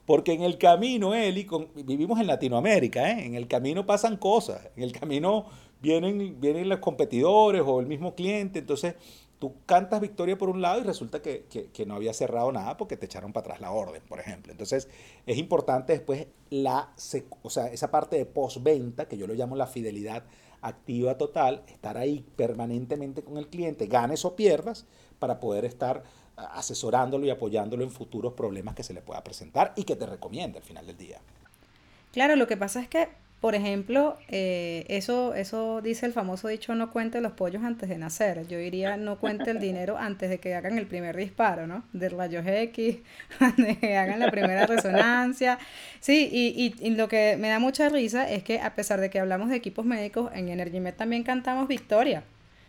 [0.05, 1.45] Porque en el camino, Eli,
[1.83, 3.25] vivimos en Latinoamérica, ¿eh?
[3.25, 5.47] en el camino pasan cosas, en el camino
[5.81, 8.95] vienen, vienen los competidores o el mismo cliente, entonces
[9.39, 11.45] tú cantas victoria por un lado y resulta que,
[11.85, 14.53] no había cerrado nada porque te echaron para atrás la orden, por ejemplo.
[14.53, 14.87] Entonces
[15.25, 16.93] es importante después la,
[17.41, 20.23] o sea, esa parte de postventa, que yo lo llamo la fidelidad
[20.61, 24.85] activa total, estar ahí permanentemente con el cliente, ganes o pierdas,
[25.19, 26.03] para poder estar
[26.37, 30.05] ah, asesorándolo y apoyándolo en futuros problemas que se le pueda presentar y que te
[30.05, 31.19] recomiende al final del día.
[32.11, 33.09] Claro, lo que pasa es que
[33.41, 37.97] por ejemplo, eh, eso, eso dice el famoso dicho, no cuente los pollos antes de
[37.97, 38.45] nacer.
[38.47, 41.83] Yo diría, no cuente el dinero antes de que hagan el primer disparo, ¿no?
[41.93, 42.97] De rayos X,
[43.57, 45.57] de que hagan la primera resonancia.
[46.01, 49.19] Sí, y, y, lo que me da mucha risa es que a pesar de que
[49.21, 52.23] hablamos de equipos médicos, en EnergyMed también cantamos victoria.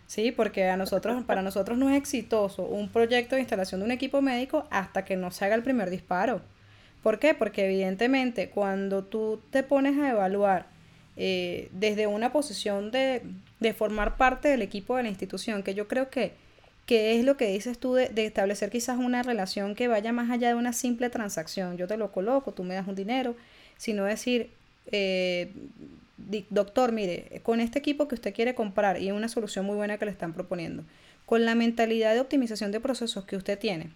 [0.06, 3.92] Sí, porque a nosotros, para nosotros no es exitoso un proyecto de instalación de un
[3.92, 6.42] equipo médico hasta que no se haga el primer disparo.
[7.02, 7.34] ¿Por qué?
[7.34, 10.66] Porque evidentemente cuando tú te pones a evaluar
[11.16, 13.22] eh, desde una posición de,
[13.76, 16.32] formar parte del equipo de la institución, que yo creo que,
[16.86, 20.48] que es lo que dices tú de, establecer quizás una relación que vaya más allá
[20.48, 21.76] de una simple transacción.
[21.76, 23.34] Yo te lo coloco, tú me das un dinero,
[23.76, 24.50] sino decir,
[24.92, 25.50] eh,
[26.50, 29.98] doctor, mire, con este equipo que usted quiere comprar y es una solución muy buena
[29.98, 30.84] que le están proponiendo,
[31.24, 33.90] con la mentalidad de optimización de procesos que usted tiene,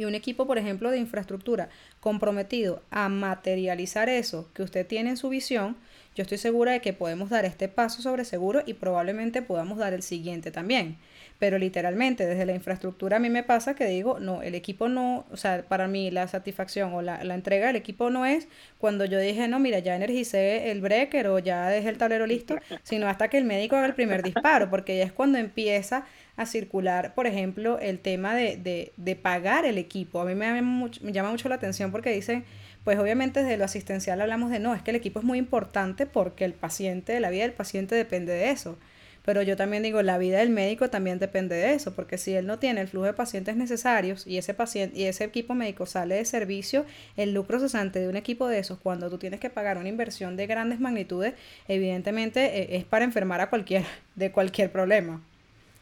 [0.00, 1.68] y un equipo, por ejemplo, de infraestructura
[2.00, 5.76] comprometido a materializar eso que usted tiene en su visión,
[6.16, 9.92] yo estoy segura de que podemos dar este paso sobre seguro y probablemente podamos dar
[9.92, 10.96] el siguiente también.
[11.38, 15.26] Pero literalmente desde la infraestructura a mí me pasa que digo, no, el equipo no,
[15.30, 19.04] o sea, para mí la satisfacción o la, la entrega del equipo no es cuando
[19.04, 23.06] yo dije, no, mira, ya energicé el breaker o ya dejé el tablero listo, sino
[23.06, 26.06] hasta que el médico haga el primer disparo, porque ya es cuando empieza
[26.40, 30.20] a circular, por ejemplo, el tema de, de, de pagar el equipo.
[30.20, 32.44] A mí me llama, mucho, me llama mucho la atención porque dicen,
[32.82, 36.06] pues obviamente desde lo asistencial hablamos de no, es que el equipo es muy importante
[36.06, 38.78] porque el paciente, la vida del paciente depende de eso.
[39.22, 42.46] Pero yo también digo, la vida del médico también depende de eso, porque si él
[42.46, 46.14] no tiene el flujo de pacientes necesarios y ese paciente y ese equipo médico sale
[46.14, 46.86] de servicio,
[47.18, 50.38] el lucro cesante de un equipo de esos, cuando tú tienes que pagar una inversión
[50.38, 51.34] de grandes magnitudes,
[51.68, 55.20] evidentemente eh, es para enfermar a cualquier de cualquier problema.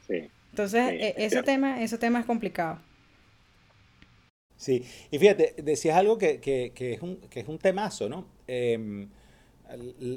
[0.09, 0.29] Sí.
[0.59, 2.81] Entonces, e, ese, tema, ese tema es complicado.
[4.57, 6.41] Sí, y fíjate, decías algo que,
[6.75, 8.27] es, un, que es un temazo, ¿no?
[8.49, 9.09] Em,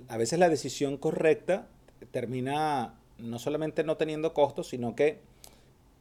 [0.08, 1.68] a veces la decisión correcta
[2.10, 5.20] termina no solamente no teniendo costos, sino que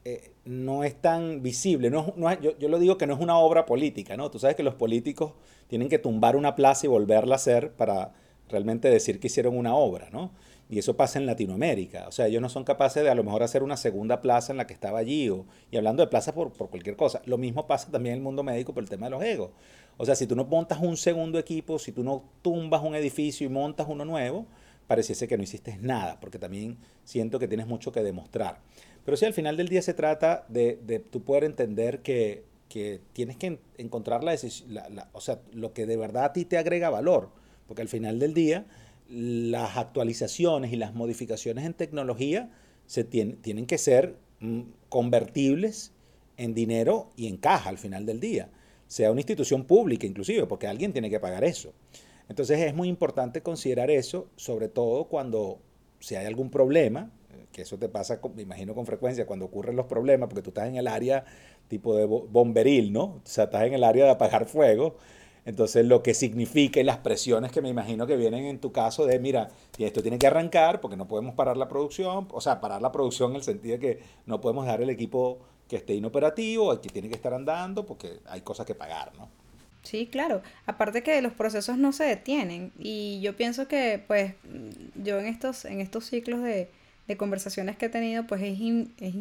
[0.07, 1.91] eh, no es tan visible.
[1.91, 4.31] No, no yo, yo, lo digo que no es una obra política, ¿no?
[4.31, 5.35] Tú sabes que los políticos
[5.69, 8.15] tienen que tumbar una plaza y volverla a hacer para
[8.49, 10.31] realmente decir que hicieron una obra, ¿no?
[10.71, 12.07] Y eso pasa en Latinoamérica.
[12.07, 14.57] O sea, ellos no son capaces de a lo mejor hacer una segunda plaza en
[14.57, 15.29] la que estaba allí.
[15.29, 17.21] O, y hablando de plaza por, por cualquier cosa.
[17.25, 19.51] Lo mismo pasa también en el mundo médico por el tema de los egos.
[19.97, 23.47] O sea, si tú no montas un segundo equipo, si tú no tumbas un edificio
[23.47, 24.47] y montas uno nuevo,
[24.87, 28.61] pareciese que no hiciste nada, porque también siento que tienes mucho que demostrar.
[29.05, 33.01] Pero sí, al final del día se trata de, de tú poder entender que, que
[33.13, 34.37] tienes que encontrar la,
[34.69, 37.31] la, o sea, lo que de verdad a ti te agrega valor.
[37.67, 38.67] Porque al final del día
[39.11, 42.51] las actualizaciones y las modificaciones en tecnología
[42.87, 45.93] se tienen que ser mm, convertibles
[46.37, 48.49] en dinero y en caja al final del día,
[48.87, 51.73] sea una institución pública inclusive, porque alguien tiene que pagar eso.
[52.29, 55.61] Entonces es muy importante considerar eso, sobre todo cuando
[55.99, 57.11] si hay algún problema,
[57.53, 60.69] que eso te pasa, me imagino con frecuencia, cuando ocurren los problemas, porque tú estás
[60.69, 61.25] en el área
[61.69, 63.03] tipo de bomberil, ¿no?
[63.03, 64.97] O sea, estás en el área de apagar fuego,
[65.45, 69.19] entonces, lo que significa las presiones que me imagino que vienen en tu caso de,
[69.19, 69.49] mira,
[69.79, 73.31] esto tiene que arrancar porque no podemos parar la producción, o sea, parar la producción
[73.31, 77.09] en el sentido de que no podemos dar el equipo que esté inoperativo, que tiene
[77.09, 79.29] que estar andando porque hay cosas que pagar, ¿no?
[79.83, 80.43] Sí, claro.
[80.67, 84.35] Aparte que los procesos no se detienen y yo pienso que, pues,
[84.95, 86.69] yo en estos, en estos ciclos de,
[87.09, 88.59] de conversaciones que he tenido, pues es,
[89.01, 89.15] es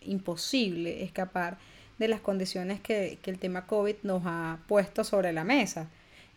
[0.00, 1.58] imposible escapar
[2.00, 5.88] de las condiciones que, el tema COVID nos ha puesto sobre la mesa.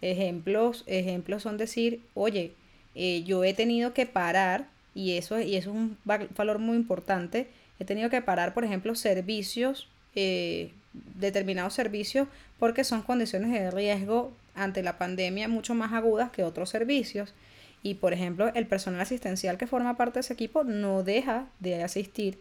[0.02, 2.54] Ejemplos, ejemplos son decir, oye,
[2.94, 7.48] eh, yo he tenido que parar, y eso, y eso es un valor muy importante,
[7.80, 10.72] he tenido que parar, por ejemplo, servicios eh,
[11.16, 12.28] determinados servicios
[12.60, 17.34] porque son condiciones de riesgo ante la pandemia mucho más agudas que otros servicios.
[17.82, 21.84] Y por ejemplo, el personal asistencial que forma parte de ese equipo no deja de
[21.84, 22.38] asistir.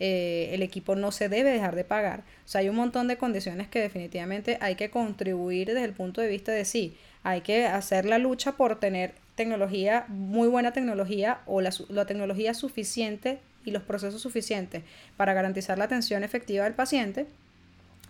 [0.00, 2.20] Eh, el equipo no se debe dejar de pagar.
[2.44, 6.20] O sea, hay un montón de condiciones que definitivamente hay que contribuir desde el punto
[6.20, 11.40] de vista de sí, hay que hacer la lucha por tener tecnología, muy buena tecnología
[11.46, 14.82] o la, la tecnología suficiente y los procesos suficientes
[15.16, 17.26] para garantizar la atención efectiva del paciente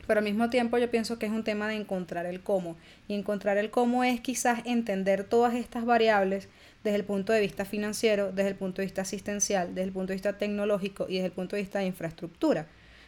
[0.07, 2.77] pero al mismo tiempo yo pienso que es un tema de encontrar el cómo.
[3.09, 6.49] Y encontrar el cómo es quizás entender todas estas variables
[6.85, 10.09] desde el punto de vista financiero, desde el punto de vista asistencial, desde el punto
[10.09, 12.67] de vista tecnológico y desde el punto de vista de infraestructura.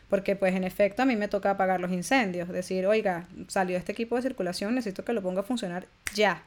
[0.08, 3.92] Porque pues en efecto a mí me toca apagar los incendios, decir, oiga, salió este
[3.92, 6.42] equipo de circulación, necesito que lo ponga a funcionar ya.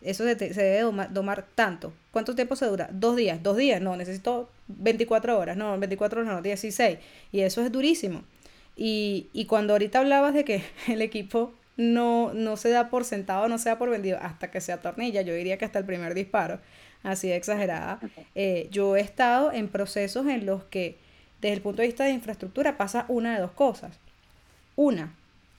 [0.00, 1.92] Eso se, debe tomar, tanto.
[2.12, 2.88] ¿Cuánto tiempo se dura?
[2.92, 3.42] Dos días.
[3.42, 5.56] Dos días, no, necesito 24 horas.
[5.56, 6.98] No, 24 horas no, 16.
[7.32, 8.22] Y eso es durísimo.
[8.76, 13.48] Y, y cuando ahorita hablabas de que el equipo no, no se da por sentado,
[13.48, 16.12] no se da por vendido hasta que se atornilla, yo diría que hasta el primer
[16.12, 16.60] disparo,
[17.04, 18.00] así de exagerada.
[18.34, 20.98] Eh, yo he estado en procesos en los que,
[21.40, 24.00] desde el punto de vista de infraestructura, pasa una de dos cosas.
[24.74, 25.14] Una,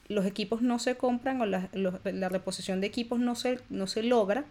[0.10, 4.04] los equipos no se compran o la, la reposición de equipos no se, no se
[4.04, 4.44] logra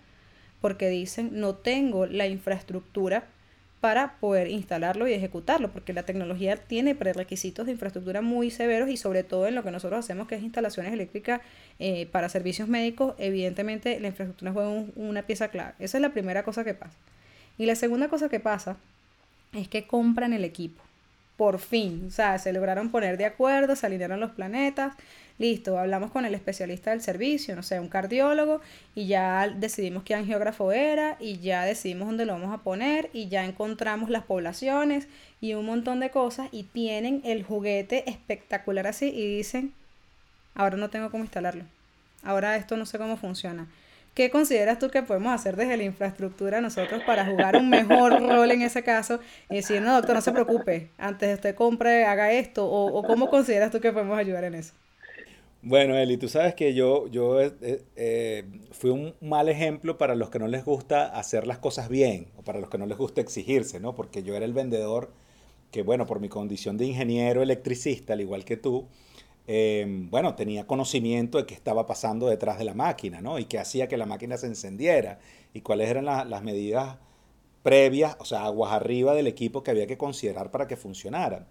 [0.60, 3.26] porque dicen no tengo la infraestructura
[3.80, 8.96] para poder instalarlo y ejecutarlo, porque la tecnología tiene prerequisitos de infraestructura muy severos y
[8.96, 11.40] sobre todo en lo que nosotros hacemos, que es instalaciones eléctricas
[11.78, 15.74] eh, para servicios médicos, evidentemente la infraestructura juega una pieza clave.
[15.78, 16.96] Esa es la primera cosa que pasa.
[17.56, 18.76] Y la segunda cosa que pasa
[19.52, 20.82] es que compran el equipo.
[21.36, 24.94] Por fin, o sea, se lograron poner de acuerdo, se alinearon los planetas,
[25.38, 28.60] listo, hablamos con el especialista del servicio, no sé, un cardiólogo,
[28.94, 33.28] y ya decidimos qué angiógrafo era, y ya decidimos dónde lo vamos a poner, y
[33.28, 35.08] ya encontramos las poblaciones
[35.40, 39.72] y un montón de cosas, y tienen el juguete espectacular así, y dicen,
[40.54, 41.64] ahora no tengo cómo instalarlo,
[42.22, 43.68] ahora esto no sé cómo funciona.
[44.14, 48.50] ¿Qué consideras tú que podemos hacer desde la infraestructura nosotros para jugar un mejor rol
[48.50, 49.20] en ese caso?
[49.48, 53.04] Y decir, no, doctor, no se preocupe, antes de usted compre, haga esto, o, o
[53.04, 54.74] cómo consideras tú que podemos ayudar en eso?
[55.60, 57.52] Bueno, Eli, tú sabes que yo, yo eh,
[57.96, 62.28] eh, fui un mal ejemplo para los que no les gusta hacer las cosas bien
[62.36, 63.94] o para los que no les gusta exigirse, ¿no?
[63.94, 65.10] Porque yo era el vendedor
[65.72, 68.86] que, bueno, por mi condición de ingeniero electricista, al igual que tú,
[69.46, 73.38] em, bueno, tenía conocimiento de qué estaba pasando detrás de la máquina, ¿no?
[73.38, 75.18] Y qué hacía que la máquina se encendiera
[75.54, 76.98] y cuáles eran las medidas
[77.62, 81.46] previas, o sea, aguas arriba del equipo que había que considerar para que funcionara.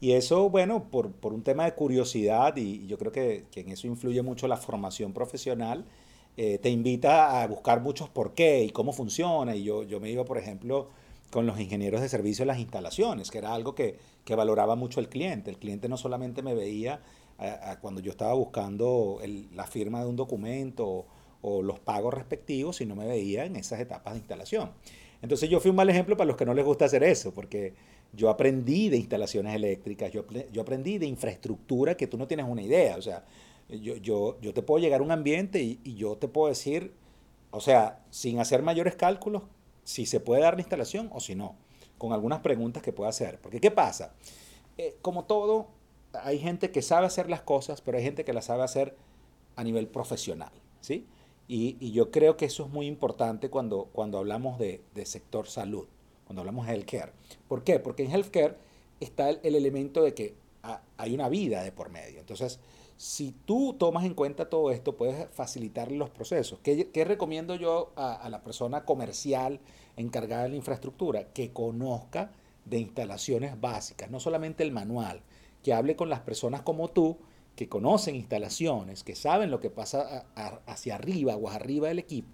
[0.00, 3.70] Y eso, bueno, por, por un tema de curiosidad, y yo creo que, que, en
[3.70, 5.86] eso influye mucho la formación profesional,
[6.36, 9.56] eh, te invita a buscar muchos por qué y cómo funciona.
[9.56, 10.88] Y yo, yo me iba, por ejemplo,
[11.30, 15.00] con los ingenieros de servicio de las instalaciones, que era algo que, que valoraba mucho
[15.00, 15.50] el cliente.
[15.50, 17.00] El cliente no solamente me veía
[17.38, 19.20] a, cuando yo estaba buscando
[19.54, 21.06] la firma de un documento
[21.42, 24.72] o los pagos respectivos, sino me veía en esas etapas de instalación.
[25.22, 27.74] Entonces yo fui un mal ejemplo para los que no les gusta hacer eso, porque
[28.12, 32.62] yo aprendí de instalaciones eléctricas, yo, yo aprendí de infraestructura que tú no tienes una
[32.62, 32.96] idea.
[32.96, 33.24] O sea,
[33.68, 36.94] yo, yo, yo te puedo llegar a un ambiente y, y, yo te puedo decir,
[37.50, 39.42] o sea, sin hacer mayores cálculos,
[39.84, 41.56] si se puede dar la instalación o si no,
[41.98, 43.40] con algunas preguntas que puedo hacer.
[43.40, 44.14] Porque ¿qué pasa?
[44.78, 45.68] Eh, como todo,
[46.12, 48.96] hay gente que sabe hacer las cosas, pero hay gente que las sabe hacer
[49.56, 51.06] a nivel profesional, ¿sí?
[51.48, 55.46] Y, y yo creo que eso es muy importante cuando, cuando hablamos de, de sector
[55.46, 55.86] salud
[56.26, 57.12] cuando hablamos de healthcare.
[57.48, 57.78] ¿Por qué?
[57.78, 58.56] Porque en healthcare
[59.00, 60.34] está el, el elemento de que
[60.96, 62.20] hay una vida de por medio.
[62.20, 62.58] Entonces,
[62.96, 66.58] si tú tomas en cuenta todo esto, puedes facilitar los procesos.
[66.62, 69.60] ¿Qué, recomiendo yo a, la persona comercial
[69.96, 71.32] encargada de la infraestructura?
[71.32, 72.30] Que conozca
[72.64, 75.20] de instalaciones básicas, no solamente el manual,
[75.62, 77.18] que hable con las personas como tú,
[77.54, 80.26] que conocen instalaciones, que saben lo que pasa
[80.66, 82.28] hacia arriba o arriba del equipo,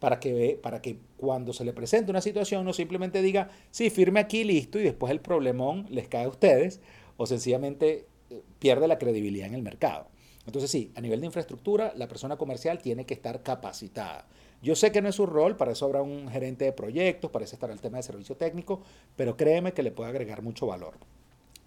[0.00, 4.20] para que, para que cuando se le presente una situación no simplemente diga, sí, firme
[4.20, 6.80] aquí, listo, y después el problemón les cae a ustedes,
[7.16, 10.08] o sencillamente eh, pierde la credibilidad en el mercado.
[10.46, 14.26] Entonces sí, a nivel de infraestructura, la persona comercial tiene que estar capacitada.
[14.62, 17.44] Yo sé que no es su rol, para eso habrá un gerente de proyectos, para
[17.44, 18.82] eso estará el tema de servicio técnico,
[19.14, 20.94] pero créeme que le puede agregar mucho valor.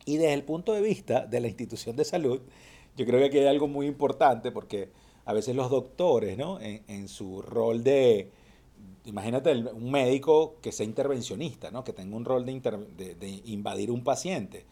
[0.05, 2.41] Y desde el punto de vista de la institución de salud,
[2.97, 4.89] yo creo que aquí hay algo muy importante porque
[5.26, 6.59] a veces los doctores, ¿no?
[6.61, 8.32] En, su rol de,
[9.05, 11.84] imagínate un médico que sea intervencionista, ¿no?
[11.84, 14.65] Que tenga un rol de, inter, de, invadir un paciente.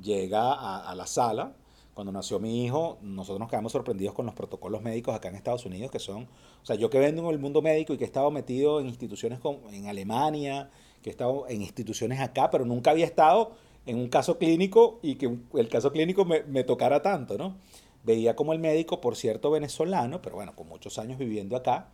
[0.00, 1.54] Llega a, la sala,
[1.94, 5.64] cuando nació mi hijo, nosotros nos quedamos sorprendidos con los protocolos médicos acá en Estados
[5.64, 8.06] Unidos, que son, o sea, yo que vendo en el mundo médico y que he
[8.06, 10.70] estado metido en instituciones con, en Alemania,
[11.02, 13.52] que he estado en instituciones acá, pero nunca había estado
[13.86, 17.54] en un caso clínico y que el caso clínico me tocara tanto, ¿no?
[18.04, 21.88] Veía como el médico, por cierto, venezolano, pero bueno, con muchos años viviendo acá,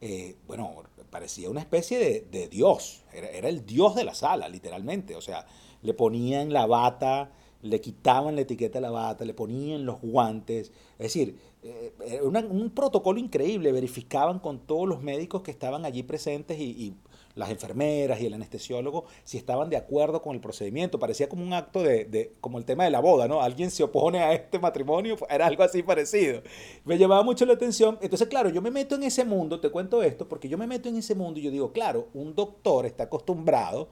[0.00, 4.48] eh, bueno, parecía una especie de, de Dios, era, era, el Dios de la sala,
[4.48, 5.46] literalmente, o sea,
[5.82, 7.30] le ponían la bata,
[7.62, 12.22] le quitaban la etiqueta de la bata, le ponían los guantes, es decir, eh, era
[12.24, 16.94] un protocolo increíble, verificaban con todos los médicos que estaban allí presentes y, y
[17.34, 20.98] las enfermeras y el anestesiólogo si estaban de acuerdo con el procedimiento.
[20.98, 23.42] Parecía como un acto de, de, como el tema de la boda, ¿no?
[23.42, 26.42] Alguien se opone a este matrimonio, era algo así parecido.
[26.84, 27.98] Me llamaba mucho la atención.
[28.00, 30.88] Entonces, claro, yo me meto en ese mundo, te cuento esto, porque yo me meto
[30.88, 33.88] en ese mundo y yo digo, claro, un doctor está acostumbrado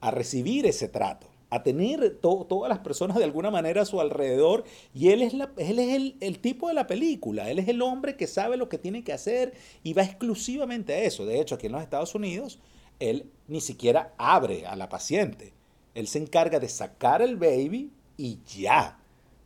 [0.00, 4.00] a recibir ese trato a tener to todas las personas de alguna manera a su
[4.00, 7.68] alrededor y él es, la, él es el, el, tipo de la película, él es
[7.68, 11.24] el hombre que sabe lo que tiene que hacer y va exclusivamente a eso.
[11.24, 12.58] De hecho, aquí en los Estados Unidos,
[13.00, 15.52] él ni siquiera abre a la paciente.
[15.94, 18.98] Él se encarga de sacar el baby y ya.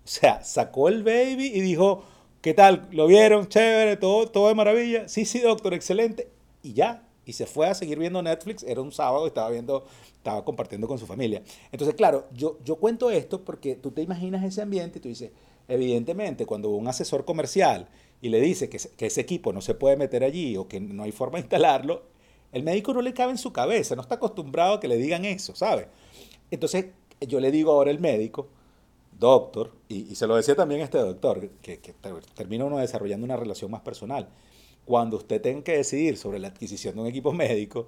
[0.04, 2.02] O sea, sacó el baby y dijo,
[2.40, 2.88] ¿qué tal?
[2.90, 3.48] ¿Lo vieron?
[3.48, 5.08] Chévere, todo, todo de maravilla.
[5.08, 6.28] Sí, sí, doctor, excelente.
[6.62, 7.06] Y ya.
[7.26, 8.64] Y se fue a seguir viendo Netflix.
[8.64, 9.84] Era un sábado, estaba viendo,
[10.14, 11.42] estaba compartiendo con su familia.
[11.70, 15.30] Entonces, claro, yo, yo cuento esto porque tú te imaginas ese ambiente y tú dices,
[15.68, 17.88] evidentemente, cuando un asesor comercial
[18.20, 21.04] y le dice que, que ese equipo no se puede meter allí o que no
[21.04, 22.02] hay forma de instalarlo,
[22.52, 25.24] el médico no le cabe en su cabeza, no está acostumbrado a que le digan
[25.24, 25.88] eso, ¿sabe?
[26.50, 26.86] Entonces
[27.20, 28.48] yo le digo ahora al médico,
[29.18, 31.94] doctor, y, y, se lo decía también este doctor, que, que
[32.34, 34.28] termina uno desarrollando una relación más personal.
[34.84, 37.86] Cuando usted tenga que decidir sobre la adquisición de un equipo médico,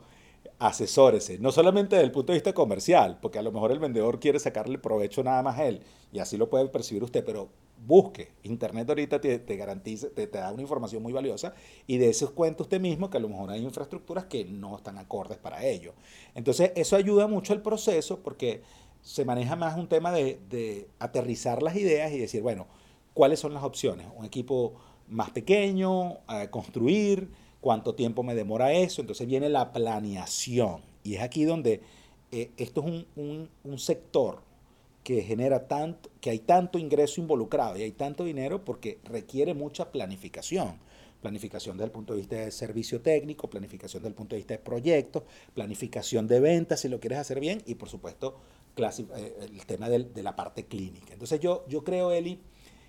[0.59, 4.21] asesórese, no solamente desde el punto de vista comercial, porque a lo mejor el vendedor
[4.21, 5.83] quiere sacarle provecho nada más a él,
[6.13, 7.49] y así lo puede percibir usted, pero
[7.87, 8.33] busque.
[8.45, 11.55] Internet ahorita te, te garantiza, te, te, da una información muy valiosa
[11.87, 14.99] y de eso cuenta usted mismo que a lo mejor hay infraestructuras que no están
[14.99, 15.95] acordes para ello.
[16.35, 18.63] Entonces, eso ayuda mucho al proceso porque
[19.03, 22.67] se maneja más un tema de, de aterrizar las ideas y decir, bueno,
[23.15, 24.07] ¿cuáles son las opciones?
[24.17, 24.75] Un equipo
[25.09, 26.19] más pequeño,
[26.51, 27.29] construir,
[27.61, 29.01] cuánto tiempo me demora eso.
[29.01, 30.83] Entonces viene la planeación.
[31.03, 31.83] Y es aquí donde
[32.31, 34.52] eh, esto es un, un sector
[35.05, 39.91] que genera tanto, que hay tanto ingreso involucrado y hay tanto dinero porque requiere mucha
[39.91, 40.79] planificación.
[41.21, 44.55] Planificación desde el punto de vista de servicio técnico, planificación desde el punto de vista
[44.55, 45.23] de proyectos,
[45.55, 48.37] planificación de ventas si lo quieres hacer bien y por supuesto
[48.77, 51.13] eh, el tema de, la parte clínica.
[51.13, 52.41] Entonces yo, yo creo, Eli,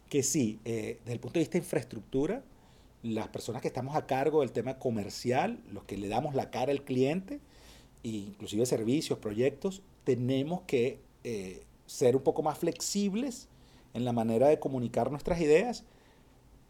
[0.09, 2.43] que sí, eh, desde el punto de vista de infraestructura,
[3.03, 6.71] las personas que estamos a cargo del tema comercial, los que le damos la cara
[6.71, 7.39] al cliente,
[8.03, 13.47] e inclusive servicios, proyectos, tenemos que eh, ser un poco más flexibles
[13.93, 15.83] en la manera de comunicar nuestras ideas,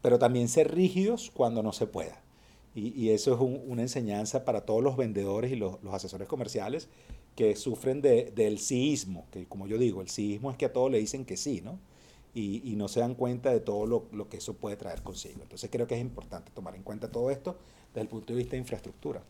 [0.02, 2.20] pero también ser rígidos cuando no se pueda.
[2.74, 6.28] Y, y eso es un, una enseñanza para todos los vendedores y los, los asesores
[6.28, 6.88] comerciales
[7.36, 10.90] que sufren de, del síismo, que como yo digo, el síismo es que a todos
[10.90, 11.78] le dicen que sí, ¿no?
[12.34, 15.40] Y, y no se dan cuenta de todo lo, lo, que eso puede traer consigo.
[15.42, 17.56] Entonces creo que es importante tomar en cuenta todo esto
[17.88, 19.22] desde el punto de vista de infraestructura.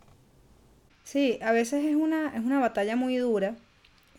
[1.03, 3.57] Sí, a veces es una, es una batalla muy dura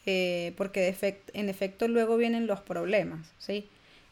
[0.06, 0.96] eh, porque
[1.34, 3.68] en efecto luego vienen los problemas, ¿sí?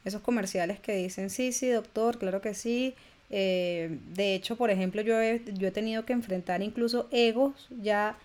[0.06, 2.96] Esos comerciales que dicen, sí, sí, doctor, claro que sí.
[3.30, 8.18] Eh, de hecho, por ejemplo, yo he, yo he tenido que enfrentar incluso egos, ya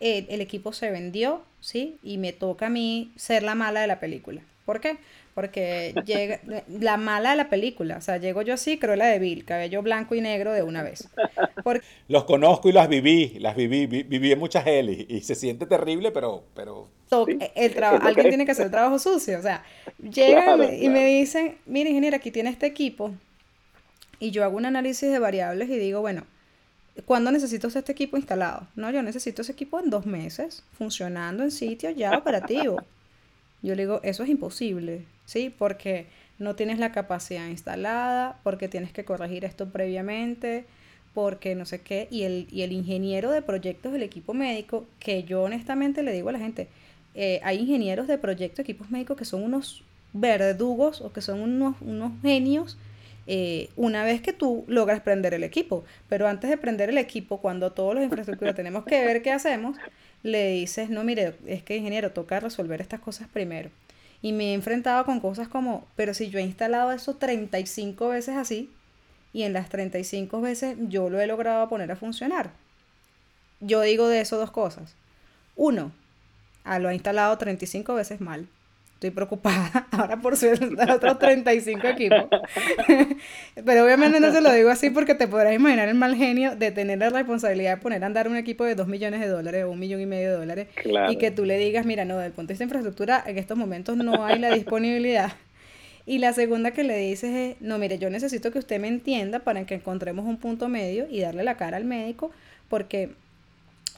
[0.00, 1.98] eh, el equipo se vendió, ¿sí?
[2.02, 4.42] Y me toca a mí ser la mala de la película.
[4.66, 4.98] ¿Por qué?
[5.32, 7.96] Porque llega la mala de la película.
[7.96, 11.08] O sea, llego yo así, Cruella de Vil, cabello blanco y negro de una vez.
[11.62, 11.86] Porque...
[12.08, 16.10] Los conozco y las viví, las viví, viví en muchas L y se siente terrible,
[16.10, 16.44] pero...
[16.54, 16.88] pero...
[17.08, 19.38] Sí, el sí, alguien tiene que hacer el trabajo sucio.
[19.38, 19.64] O sea,
[20.02, 20.92] llegan claro, y, claro.
[20.92, 23.14] me dicen, mire ingeniero, aquí tiene este equipo.
[24.18, 26.24] Y yo hago un análisis de variables y digo, bueno,
[27.04, 28.66] ¿cuándo necesito este equipo instalado?
[28.74, 32.82] No, yo necesito ese equipo en dos meses, funcionando en sitio ya operativo.
[33.66, 35.52] Yo le digo, eso es imposible, ¿sí?
[35.56, 36.06] Porque
[36.38, 40.66] no tienes la capacidad instalada, porque tienes que corregir esto previamente,
[41.14, 42.06] porque no sé qué.
[42.10, 46.28] Y el, y el ingeniero de proyectos del equipo médico, que yo honestamente le digo
[46.28, 46.68] a la gente,
[47.16, 51.74] eh, hay ingenieros de proyectos, equipos médicos que son unos verdugos o que son unos,
[51.80, 52.78] unos genios
[53.26, 55.84] eh, una vez que tú logras prender el equipo.
[56.08, 59.76] Pero antes de prender el equipo, cuando todos los infraestructuras tenemos que ver qué hacemos,
[60.22, 63.70] le dices, no, mire, es que ingeniero, toca resolver estas cosas primero.
[64.22, 68.36] Y me he enfrentado con cosas como, pero si yo he instalado eso 35 veces
[68.36, 68.70] así,
[69.32, 72.50] y en las 35 veces yo lo he logrado poner a funcionar.
[73.60, 74.94] Yo digo de eso dos cosas.
[75.56, 75.92] Uno,
[76.64, 78.48] ah, lo ha instalado 35 veces mal
[78.96, 82.24] estoy preocupada ahora por su otros 35 equipos.
[83.64, 86.70] Pero obviamente no se lo digo así porque te podrás imaginar el mal genio de
[86.70, 89.70] tener la responsabilidad de poner a andar un equipo de 2 millones de dólares o
[89.70, 91.12] un millón y medio de dólares claro.
[91.12, 93.36] y que tú le digas, mira, no, desde el punto de vista de infraestructura, en
[93.36, 95.32] estos momentos no hay la disponibilidad.
[96.06, 99.40] Y la segunda que le dices es, no, mire, yo necesito que usted me entienda
[99.40, 102.30] para que encontremos un punto medio y darle la cara al médico,
[102.68, 103.10] porque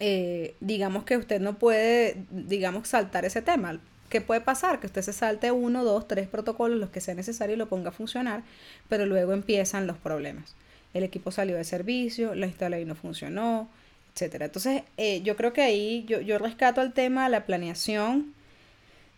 [0.00, 3.78] eh, digamos que usted no puede, digamos, saltar ese tema.
[4.08, 4.80] ¿Qué puede pasar?
[4.80, 7.90] Que usted se salte uno, dos, tres protocolos, los que sea necesario, y lo ponga
[7.90, 8.42] a funcionar,
[8.88, 10.54] pero luego empiezan los problemas.
[10.94, 13.68] El equipo salió de servicio, la instalación no funcionó,
[14.14, 14.46] etcétera.
[14.46, 18.32] Entonces, eh, yo creo que ahí yo, yo rescato el tema de la planeación.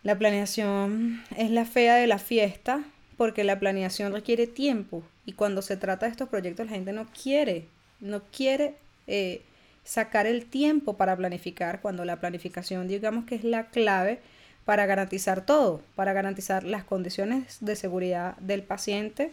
[0.03, 2.83] La planeación es la fea de la fiesta
[3.17, 7.05] porque la planeación requiere tiempo y cuando se trata de estos proyectos la gente no
[7.05, 7.67] quiere,
[7.99, 8.73] no quiere
[9.05, 9.43] eh,
[9.83, 14.21] sacar el tiempo para planificar cuando la planificación digamos que es la clave
[14.65, 19.31] para garantizar todo, para garantizar las condiciones de seguridad del paciente,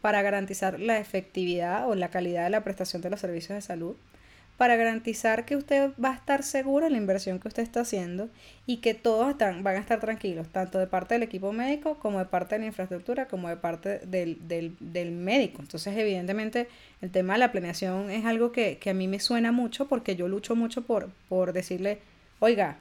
[0.00, 3.96] para garantizar la efectividad o la calidad de la prestación de los servicios de salud,
[4.56, 8.28] para garantizar que usted va a estar seguro en la inversión que usted está haciendo
[8.66, 12.18] y que todos están, van a estar tranquilos, tanto de parte del equipo médico como
[12.18, 15.62] de parte de la infraestructura, como de parte del, del, del médico.
[15.62, 16.68] Entonces, evidentemente,
[17.00, 20.14] el tema de la planeación es algo que, que, a mí me suena mucho porque
[20.14, 21.98] yo lucho mucho por, por decirle,
[22.38, 22.76] oiga,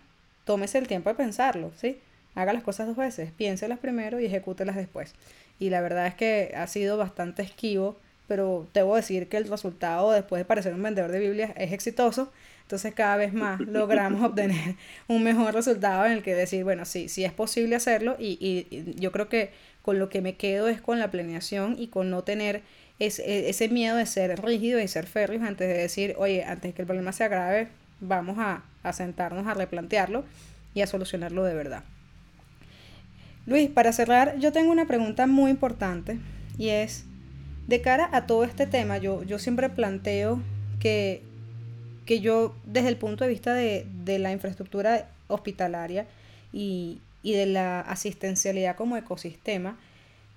[0.51, 1.97] tómese el tiempo de pensarlo, ¿sí?
[2.35, 5.15] Haga las cosas dos veces, piénselas primero y ejecútelas después.
[5.59, 7.95] Y la verdad es que ha sido bastante esquivo
[8.31, 12.31] pero debo decir que el resultado después de parecer un vendedor de Biblias es exitoso.
[12.61, 14.77] Entonces cada vez más logramos obtener
[15.09, 18.95] un mejor resultado en el que decir, bueno, sí, sí es posible hacerlo y, y,
[18.97, 22.23] yo creo que con lo que me quedo es con la planeación y con no
[22.23, 22.61] tener
[22.99, 26.73] ese, e, ese miedo de ser rígido y ser férreos antes de decir, oye, antes
[26.73, 27.67] que el problema sea grave,
[28.01, 30.25] vamos a, sentarnos a replantearlo
[30.73, 31.83] y a solucionarlo de verdad.
[33.45, 36.19] Luis, para cerrar, yo tengo una pregunta muy importante
[36.57, 37.05] y es,
[37.67, 40.41] de cara a todo este tema, yo, yo siempre planteo
[40.79, 41.21] que,
[42.05, 43.85] que yo, desde el punto de vista de,
[44.19, 46.07] la infraestructura hospitalaria
[46.51, 49.77] y, de la asistencialidad como ecosistema,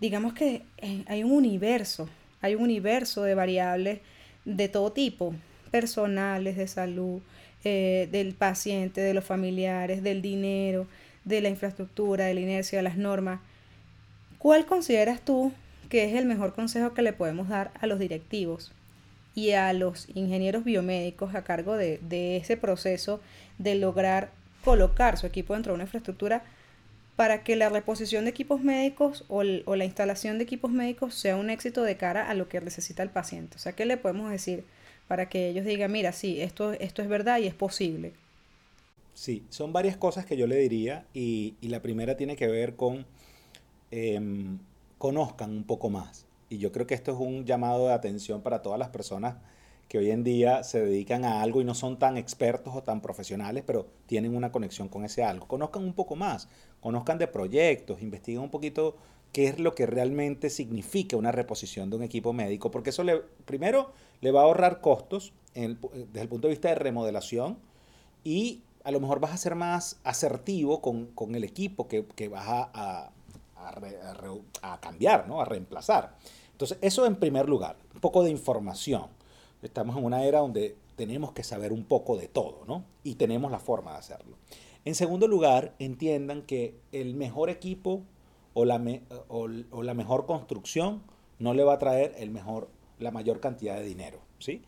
[0.01, 2.09] digamos que eh, hay un universo,
[2.43, 4.01] hay un universo de variables
[4.45, 5.35] de todo tipo,
[5.71, 7.21] personales, de salud,
[7.65, 10.87] eh, del paciente, de los familiares, del dinero,
[11.25, 13.41] de la infraestructura, de la inercia, de las normas.
[14.39, 15.53] ¿Cuál consideras tú
[15.89, 18.73] que es el mejor consejo que le podemos dar a los directivos
[19.35, 23.21] y a los ingenieros biomédicos a cargo de, ese proceso
[23.59, 24.31] de lograr
[24.63, 26.43] colocar su equipo dentro de una infraestructura
[27.17, 31.51] para que la reposición de equipos médicos o, la instalación de equipos médicos sea un
[31.51, 33.57] éxito de cara a lo que necesita el paciente.
[33.57, 34.65] O sea, ¿qué le podemos decir
[35.07, 38.13] para que ellos digan, mira, sí, esto, esto es verdad y es posible?
[39.15, 43.07] Sí, son varias cosas que yo le diría y, la primera tiene que ver con
[43.93, 44.59] em,
[44.99, 46.27] conozcan un poco más.
[46.49, 49.37] Y yo creo que esto es un llamado de atención para todas las personas
[49.89, 53.01] que hoy en día se dedican a algo y no son tan expertos o tan
[53.01, 55.47] profesionales, pero tienen una conexión con ese algo.
[55.47, 56.49] Conozcan un poco más,
[56.81, 58.97] conozcan de proyectos, investiguen un poquito
[59.33, 63.03] qué es lo que realmente significa una reposición de un equipo médico, porque eso
[63.45, 67.59] primero le va a ahorrar costos desde el punto de vista de remodelación
[68.23, 73.11] y a lo mejor vas a ser más asertivo con, el equipo que, vas a
[74.63, 75.41] a, cambiar, ¿no?
[75.41, 76.15] a reemplazar.
[76.53, 79.07] Entonces, eso en primer lugar, un poco de información.
[79.65, 82.85] Estamos en una era donde tenemos que saber un poco de todo, ¿no?
[83.03, 84.37] Y tenemos la forma de hacerlo.
[84.85, 88.03] En segundo lugar, entiendan que el mejor equipo
[88.53, 91.03] o la, mejor construcción
[91.39, 94.63] no le va a traer el mejor, la mayor cantidad de dinero, ¿sí?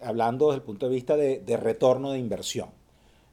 [0.00, 2.70] Hablando desde el punto de vista de, retorno de inversión.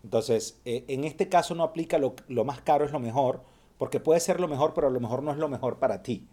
[0.03, 3.43] Entonces, eh, en este caso no aplica lo, lo más caro es lo mejor,
[3.77, 6.27] porque puede ser lo mejor, pero a lo mejor no es lo mejor para ti.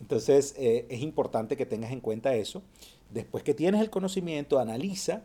[0.00, 2.62] Entonces eh, es importante que tengas en cuenta eso.
[3.10, 5.22] Después que tienes el conocimiento, analiza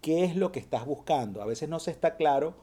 [0.00, 1.42] qué es lo que estás buscando.
[1.42, 2.54] A veces no se está claro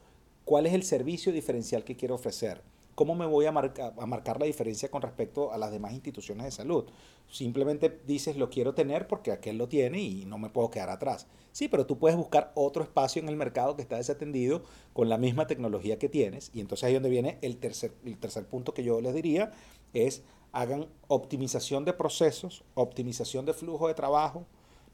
[0.46, 2.62] cuál es el servicio diferencial que quiero ofrecer.
[2.96, 6.84] ¿Cómo me voy a, marcar la diferencia con respecto a las demás instituciones de salud?
[7.30, 11.26] Simplemente dices lo quiero tener porque aquel lo tiene y no me puedo quedar atrás.
[11.54, 15.18] Sí, pero tú puedes buscar otro espacio en el mercado que está desatendido con la
[15.18, 16.52] misma tecnología que tienes.
[16.54, 19.54] Y entonces ahí donde viene el tercer, el tercer punto que yo les diría
[19.94, 24.46] es hagan optimización de procesos, optimización de flujo de trabajo,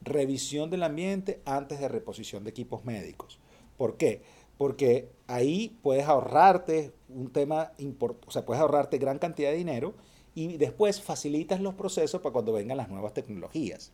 [0.06, 3.40] revisión del ambiente antes de reposición de equipos médicos.
[3.78, 4.22] ¿Por qué?
[4.58, 9.96] porque ahí puedes ahorrarte un tema importante, o sea, puedes ahorrarte gran cantidad de dinero
[10.34, 13.92] y después facilitas los procesos para cuando vengan las nuevas tecnologías.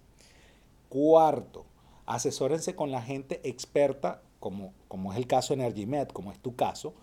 [0.90, 1.66] Cuarto,
[2.06, 6.56] asesórense con la gente experta, como, como es el caso de EnergyMed, como es tu
[6.56, 6.94] caso,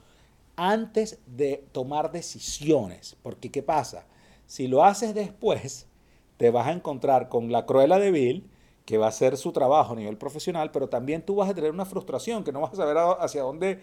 [0.57, 3.17] antes de tomar decisiones.
[3.23, 4.07] Porque, ¿qué pasa?
[4.47, 5.87] Si lo haces después,
[6.37, 8.51] te vas a encontrar con la cruela de Bill
[8.89, 11.71] que va a ser su trabajo a nivel profesional, pero también tú vas a tener
[11.71, 13.81] una frustración, que no vas a saber hacia dónde,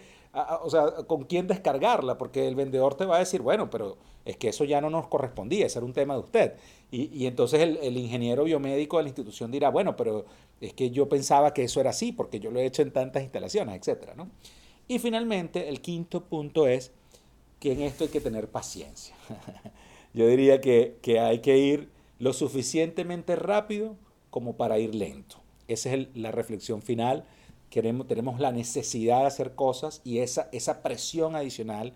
[0.64, 4.36] o sea, con quién descargarla, porque el vendedor te va a decir, bueno, pero es
[4.36, 6.54] que eso ya no nos correspondía, ese era un tema de usted.
[6.90, 10.24] Y, y entonces el, el, ingeniero biomédico de la institución dirá, bueno, pero
[10.60, 13.22] es que yo pensaba que eso era así, porque yo lo he hecho en tantas
[13.22, 14.28] instalaciones, etcétera, ¿no?
[14.88, 16.90] Y finalmente, el quinto punto es
[17.60, 19.14] que en esto hay que tener paciencia.
[20.14, 23.94] yo diría que, que hay que ir lo suficientemente rápido
[24.36, 25.38] como para ir lento.
[25.66, 27.24] Esa es la reflexión final.
[27.70, 31.94] Queremos, tenemos la necesidad de hacer cosas y esa, esa presión adicional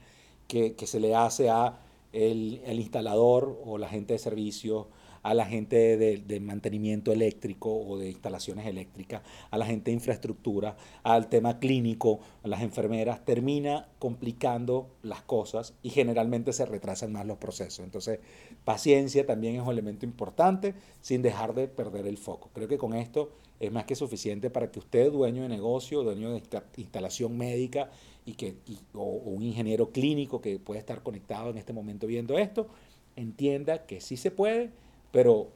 [0.48, 1.80] que, se le hace a
[2.14, 4.88] el, el, instalador o la gente de servicio
[5.22, 10.76] a la gente de, mantenimiento eléctrico o de instalaciones eléctricas, a la gente de infraestructura,
[11.02, 17.26] al tema clínico, a las enfermeras, termina complicando las cosas y generalmente se retrasan más
[17.26, 17.84] los procesos.
[17.84, 18.20] Entonces,
[18.64, 22.50] paciencia también es un elemento importante sin dejar de perder el foco.
[22.54, 26.32] Creo que con esto es más que suficiente para que usted, dueño de negocio, dueño
[26.32, 26.42] de
[26.76, 27.90] instalación médica
[28.24, 28.56] y que,
[28.94, 32.68] o un ingeniero clínico que puede estar conectado en este momento viendo esto,
[33.16, 34.70] entienda que sí se puede
[35.12, 35.48] pero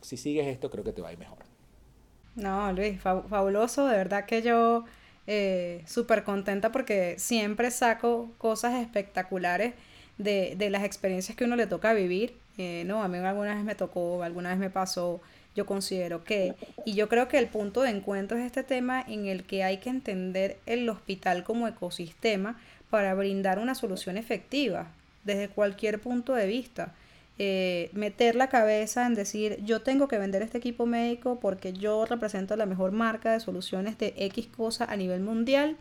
[0.00, 1.38] si sigues esto, creo que te va a ir mejor.
[2.36, 3.86] No, Luis, fabuloso.
[3.86, 4.84] De verdad que yo
[5.26, 9.74] eh, súper contenta porque siempre saco cosas espectaculares
[10.18, 12.34] de, de, las experiencias que uno le toca vivir.
[12.58, 15.20] Eh, no, a mí alguna vez me tocó, alguna vez me pasó.
[15.56, 16.54] Yo considero que,
[16.84, 19.78] y yo creo que el punto de encuentro es este tema en el que hay
[19.78, 24.92] que entender el hospital como ecosistema para brindar una solución efectiva
[25.24, 26.94] desde cualquier punto de vista.
[27.42, 32.04] Eh, meter la cabeza en decir yo tengo que vender este equipo médico porque yo
[32.04, 35.78] represento la mejor marca de soluciones de X cosa a nivel mundial,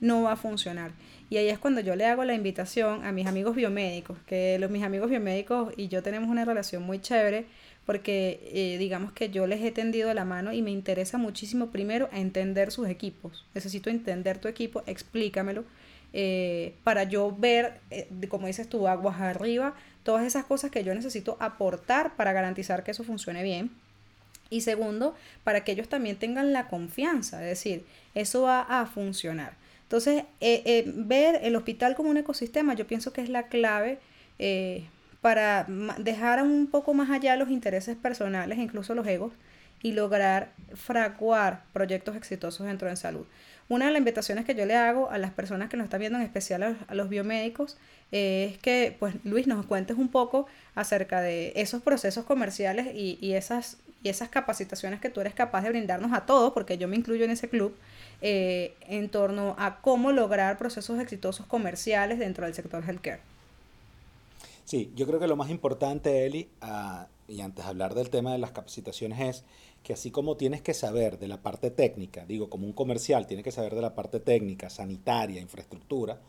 [0.00, 0.92] no va a funcionar.
[1.28, 4.70] Y ahí es cuando yo le hago la invitación a mis amigos biomédicos, que los,
[4.70, 7.44] mis amigos biomédicos y yo tenemos una relación muy chévere
[7.84, 12.08] porque eh, digamos que yo les he tendido la mano y me interesa muchísimo primero
[12.10, 13.44] entender sus equipos.
[13.54, 15.64] Necesito entender tu equipo, explícamelo.
[16.12, 17.80] Eh, para yo ver,
[18.28, 22.90] como dices tú, aguas arriba, todas esas cosas que yo necesito aportar para garantizar que
[22.90, 23.70] eso funcione bien.
[24.50, 27.84] Y segundo, para que ellos también tengan la confianza, es decir,
[28.14, 29.54] eso va a funcionar.
[29.90, 33.98] Entonces, eh, eh, ver el hospital como un ecosistema, yo pienso que es la clave
[34.38, 34.84] eh,
[35.20, 35.66] para
[35.98, 39.32] dejar un poco más allá los intereses personales, incluso los egos,
[39.82, 43.26] y lograr fraguar proyectos exitosos dentro de salud.
[43.70, 46.18] Una de las invitaciones que yo le hago a las personas que nos están viendo,
[46.18, 47.78] en especial a, los biomédicos,
[48.10, 53.76] es que, pues, Luis, nos cuentes un poco acerca de esos procesos comerciales y, esas,
[54.02, 57.24] y esas capacitaciones que tú eres capaz de brindarnos a todos, porque yo me incluyo
[57.24, 57.72] en ese club,
[58.22, 63.20] eh, en torno a cómo lograr procesos exitosos comerciales dentro del sector healthcare.
[64.64, 68.32] Sí, yo creo que lo más importante, Eli, ah, y antes de hablar del tema
[68.32, 69.44] de las capacitaciones, es
[69.82, 73.42] que así como tienes que saber de la parte técnica, digo, como un comercial tiene
[73.42, 76.20] que saber de la parte técnica, sanitaria, infraestructura,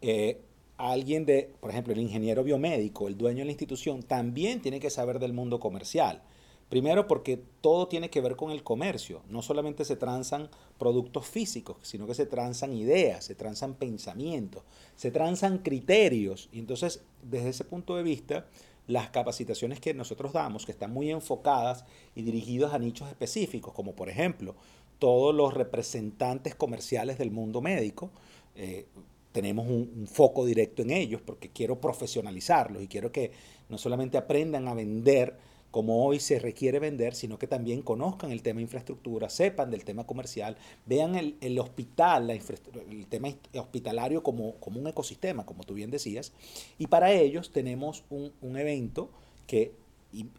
[0.00, 0.40] eh,
[0.78, 4.90] alguien de, por ejemplo, el ingeniero biomédico, el dueño de la institución, también tiene que
[4.90, 6.22] saber del mundo comercial.
[6.70, 9.22] Primero porque todo tiene que ver con el comercio.
[9.28, 14.62] No solamente se transan productos físicos, sino que se transan ideas, se transan pensamientos,
[14.94, 16.48] se transan criterios.
[16.52, 18.46] Y entonces, desde ese punto de vista,
[18.90, 21.84] las capacitaciones que nosotros damos, que están muy enfocadas
[22.14, 24.54] y dirigidas a nichos específicos, como por ejemplo
[24.98, 28.10] todos los representantes comerciales del mundo médico,
[28.54, 28.86] eh,
[29.32, 33.30] tenemos un, foco directo en ellos porque quiero profesionalizarlos y quiero que
[33.68, 35.38] no solamente aprendan a vender
[35.70, 40.04] como hoy se requiere vender, sino que también conozcan el tema infraestructura, sepan del tema
[40.04, 40.56] comercial,
[40.86, 46.32] vean el, hospital, el tema hospitalario como, como, un ecosistema, como tú bien decías.
[46.78, 49.10] Y para ellos tenemos un, un evento
[49.46, 49.72] que,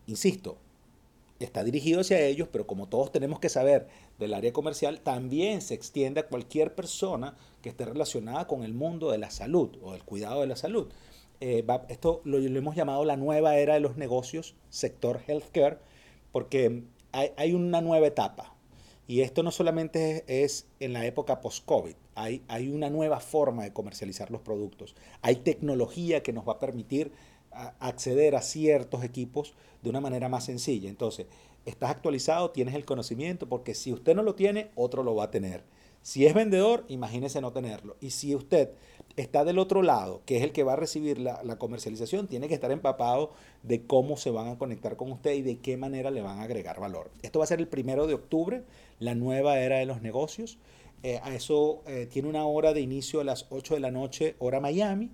[0.05, 0.57] insisto,
[1.39, 3.87] está dirigido hacia ellos, pero como todos tenemos que saber
[4.19, 9.11] del área comercial, también se extiende a cualquier persona que esté relacionada con el mundo
[9.11, 10.87] de la salud o del cuidado de la salud.
[11.41, 15.79] Eh, esto lo, hemos llamado la nueva era de los negocios, sector healthcare,
[16.31, 18.55] porque hay, una nueva etapa.
[19.07, 23.73] Y esto no solamente es, en la época post-COVID, hay, hay una nueva forma de
[23.73, 24.95] comercializar los productos.
[25.21, 27.11] Hay tecnología que nos va a permitir
[27.79, 30.89] acceder a ciertos equipos de una manera más sencilla.
[30.89, 31.25] Entonces,
[31.65, 35.31] estás actualizado, tienes el conocimiento, porque si usted no lo tiene, otro lo va a
[35.31, 35.63] tener.
[36.03, 37.97] Si es vendedor, imagínese no tenerlo.
[37.99, 38.71] Y si usted
[39.21, 42.53] está del otro lado, que es el que va a recibir la, comercialización, tiene que
[42.53, 43.31] estar empapado
[43.63, 46.43] de cómo se van a conectar con usted y de qué manera le van a
[46.43, 47.11] agregar valor.
[47.21, 48.63] Esto va a ser el primero de octubre,
[48.99, 50.57] la nueva era de los negocios.
[51.03, 54.35] Eh, a eso eh, tiene una hora de inicio a las 8 de la noche,
[54.39, 55.09] hora Miami.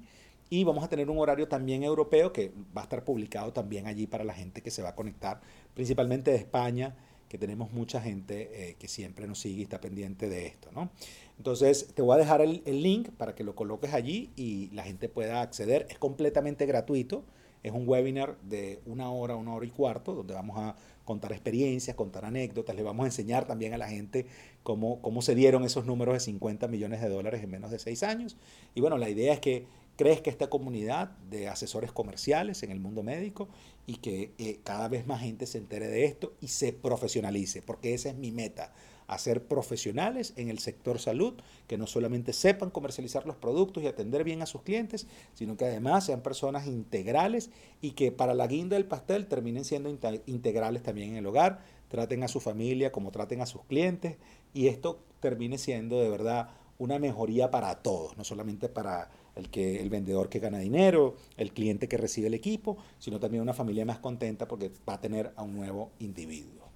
[0.49, 4.07] Y vamos a tener un horario también europeo que va a estar publicado también allí
[4.07, 5.41] para la gente que se va a conectar,
[5.73, 6.95] principalmente de España
[7.30, 10.89] que tenemos mucha gente eh, que siempre nos sigue y está pendiente de esto, ¿no?
[11.38, 14.84] Entonces, te voy a dejar el, el, link para que lo coloques allí y la
[14.84, 15.86] gente pueda acceder.
[15.89, 17.23] Es completamente gratuito.
[17.63, 20.75] Es un webinar de una hora, una hora y cuarto, donde vamos a
[21.05, 22.75] contar experiencias, contar anécdotas.
[22.75, 24.25] Le vamos a enseñar también a la gente
[24.63, 28.03] cómo, cómo se dieron esos números de 50 millones de dólares en menos de seis
[28.03, 28.38] años.
[28.73, 29.65] Y bueno, la idea es que
[29.97, 33.49] crezca esta comunidad de asesores comerciales en el mundo médico
[33.85, 37.93] y que eh, cada vez más gente se entere de esto y se profesionalice, porque
[37.93, 38.73] esa es mi meta,
[39.07, 41.33] hacer profesionales en el sector salud
[41.67, 45.65] que no solamente sepan comercializar los productos y atender bien a sus clientes, sino que
[45.65, 47.49] además sean personas integrales
[47.81, 49.89] y que para la guinda del pastel terminen siendo
[50.25, 54.17] integrales también en el hogar, traten a su familia como traten a sus clientes
[54.53, 59.81] y esto termine siendo de verdad una mejoría para todos, no solamente para el, que,
[59.81, 63.85] el vendedor que gana dinero, el cliente que recibe el equipo, sino también una familia
[63.85, 66.67] más contenta porque va a tener a un nuevo individuo.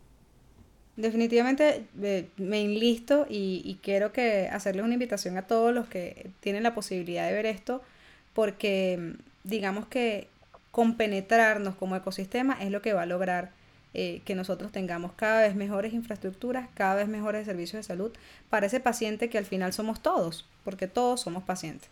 [0.97, 6.64] Definitivamente me enlisto y, y, quiero que hacerles una invitación a todos los que tienen
[6.64, 7.82] la posibilidad de ver esto,
[8.34, 10.28] porque digamos que
[10.72, 13.51] compenetrarnos como ecosistema es lo que va a lograr
[13.93, 18.12] eh, que nosotros tengamos cada vez mejores infraestructuras, cada vez mejores servicios de salud
[18.49, 21.89] para ese paciente que al final somos todos, porque todos somos pacientes.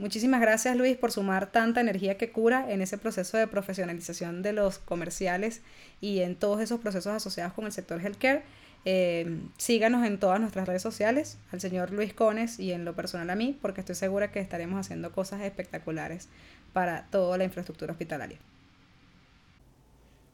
[0.00, 4.54] Muchísimas gracias Luis por sumar tanta energía que cura en ese proceso de profesionalización de
[4.54, 5.60] los comerciales
[6.00, 8.42] y en todos esos procesos asociados con el sector healthcare.
[8.86, 13.28] Eh, síganos en todas nuestras redes sociales, al señor Luis Cones y en lo personal
[13.28, 16.28] a mí, porque estoy segura que estaremos haciendo cosas espectaculares
[16.72, 18.38] para toda la infraestructura hospitalaria.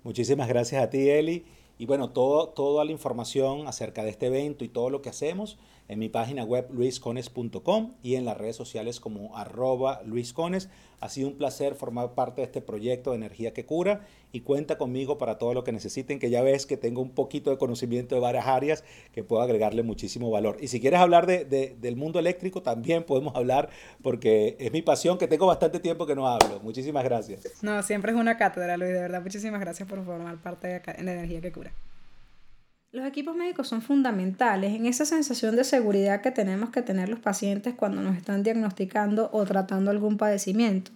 [0.04, 1.44] Muchísimas gracias a ti, Eli.
[1.78, 5.58] Y bueno, todo, toda la información acerca de este evento y todo lo que hacemos
[5.88, 10.68] en mi página web luiscones.com y en las redes sociales como arroba luiscones.
[10.98, 14.78] Ha sido un placer formar parte de este proyecto de Energía que Cura y cuenta
[14.78, 18.14] conmigo para todo lo que necesiten, que ya ves que tengo un poquito de conocimiento
[18.14, 20.56] de varias áreas que puedo agregarle muchísimo valor.
[20.60, 23.68] Y si quieres hablar de, del mundo eléctrico, también podemos hablar
[24.02, 26.60] porque es mi pasión, que tengo bastante tiempo que no hablo.
[26.60, 27.62] Muchísimas gracias.
[27.62, 29.22] No, siempre es una cátedra, Luis, de verdad.
[29.22, 31.65] Muchísimas gracias por formar parte de Energía que Cura.
[32.96, 37.18] Los equipos médicos son fundamentales en esa sensación de seguridad que tenemos que tener los
[37.18, 40.92] pacientes cuando nos están diagnosticando o tratando algún padecimiento.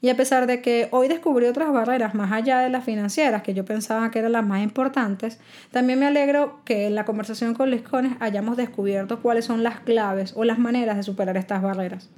[0.00, 3.52] Y a pesar de que hoy descubrí otras barreras más allá de las financieras que
[3.52, 5.40] yo pensaba que eran las más importantes,
[5.72, 10.34] también me alegro que en la conversación con Liscones hayamos descubierto cuáles son las claves
[10.36, 12.08] o las maneras de superar estas barreras.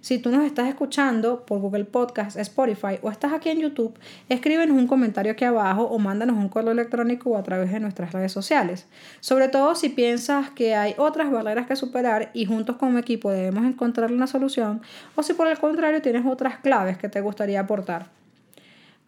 [0.00, 4.76] Si tú nos estás escuchando por Google Podcast, Spotify o estás aquí en YouTube, escríbenos
[4.76, 8.32] un comentario aquí abajo o mándanos un correo electrónico o a través de nuestras redes
[8.32, 8.86] sociales.
[9.20, 13.64] Sobre todo si piensas que hay otras barreras que superar y juntos como equipo debemos
[13.64, 14.82] encontrar una solución
[15.16, 18.17] o si por el contrario tienes otras claves que te gustaría aportar.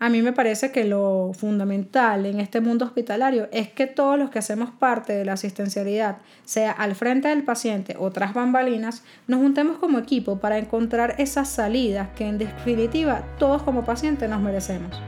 [0.03, 4.30] A mí me parece que lo fundamental en este mundo hospitalario es que todos los
[4.30, 9.40] que hacemos parte de la asistencialidad, sea al frente del paciente o tras bambalinas, nos
[9.40, 14.98] juntemos como equipo para encontrar esas salidas que en definitiva todos como pacientes nos merecemos.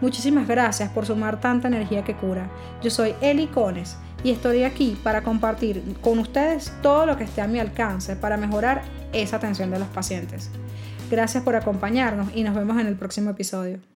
[0.00, 2.50] Muchísimas gracias por sumar tanta energía que cura.
[2.82, 7.42] Yo soy Eli Cones y estoy aquí para compartir con ustedes todo lo que esté
[7.42, 8.80] a mi alcance para mejorar
[9.12, 10.50] esa atención de los pacientes.
[11.10, 13.78] Gracias por acompañarnos y nos vemos en el próximo episodio.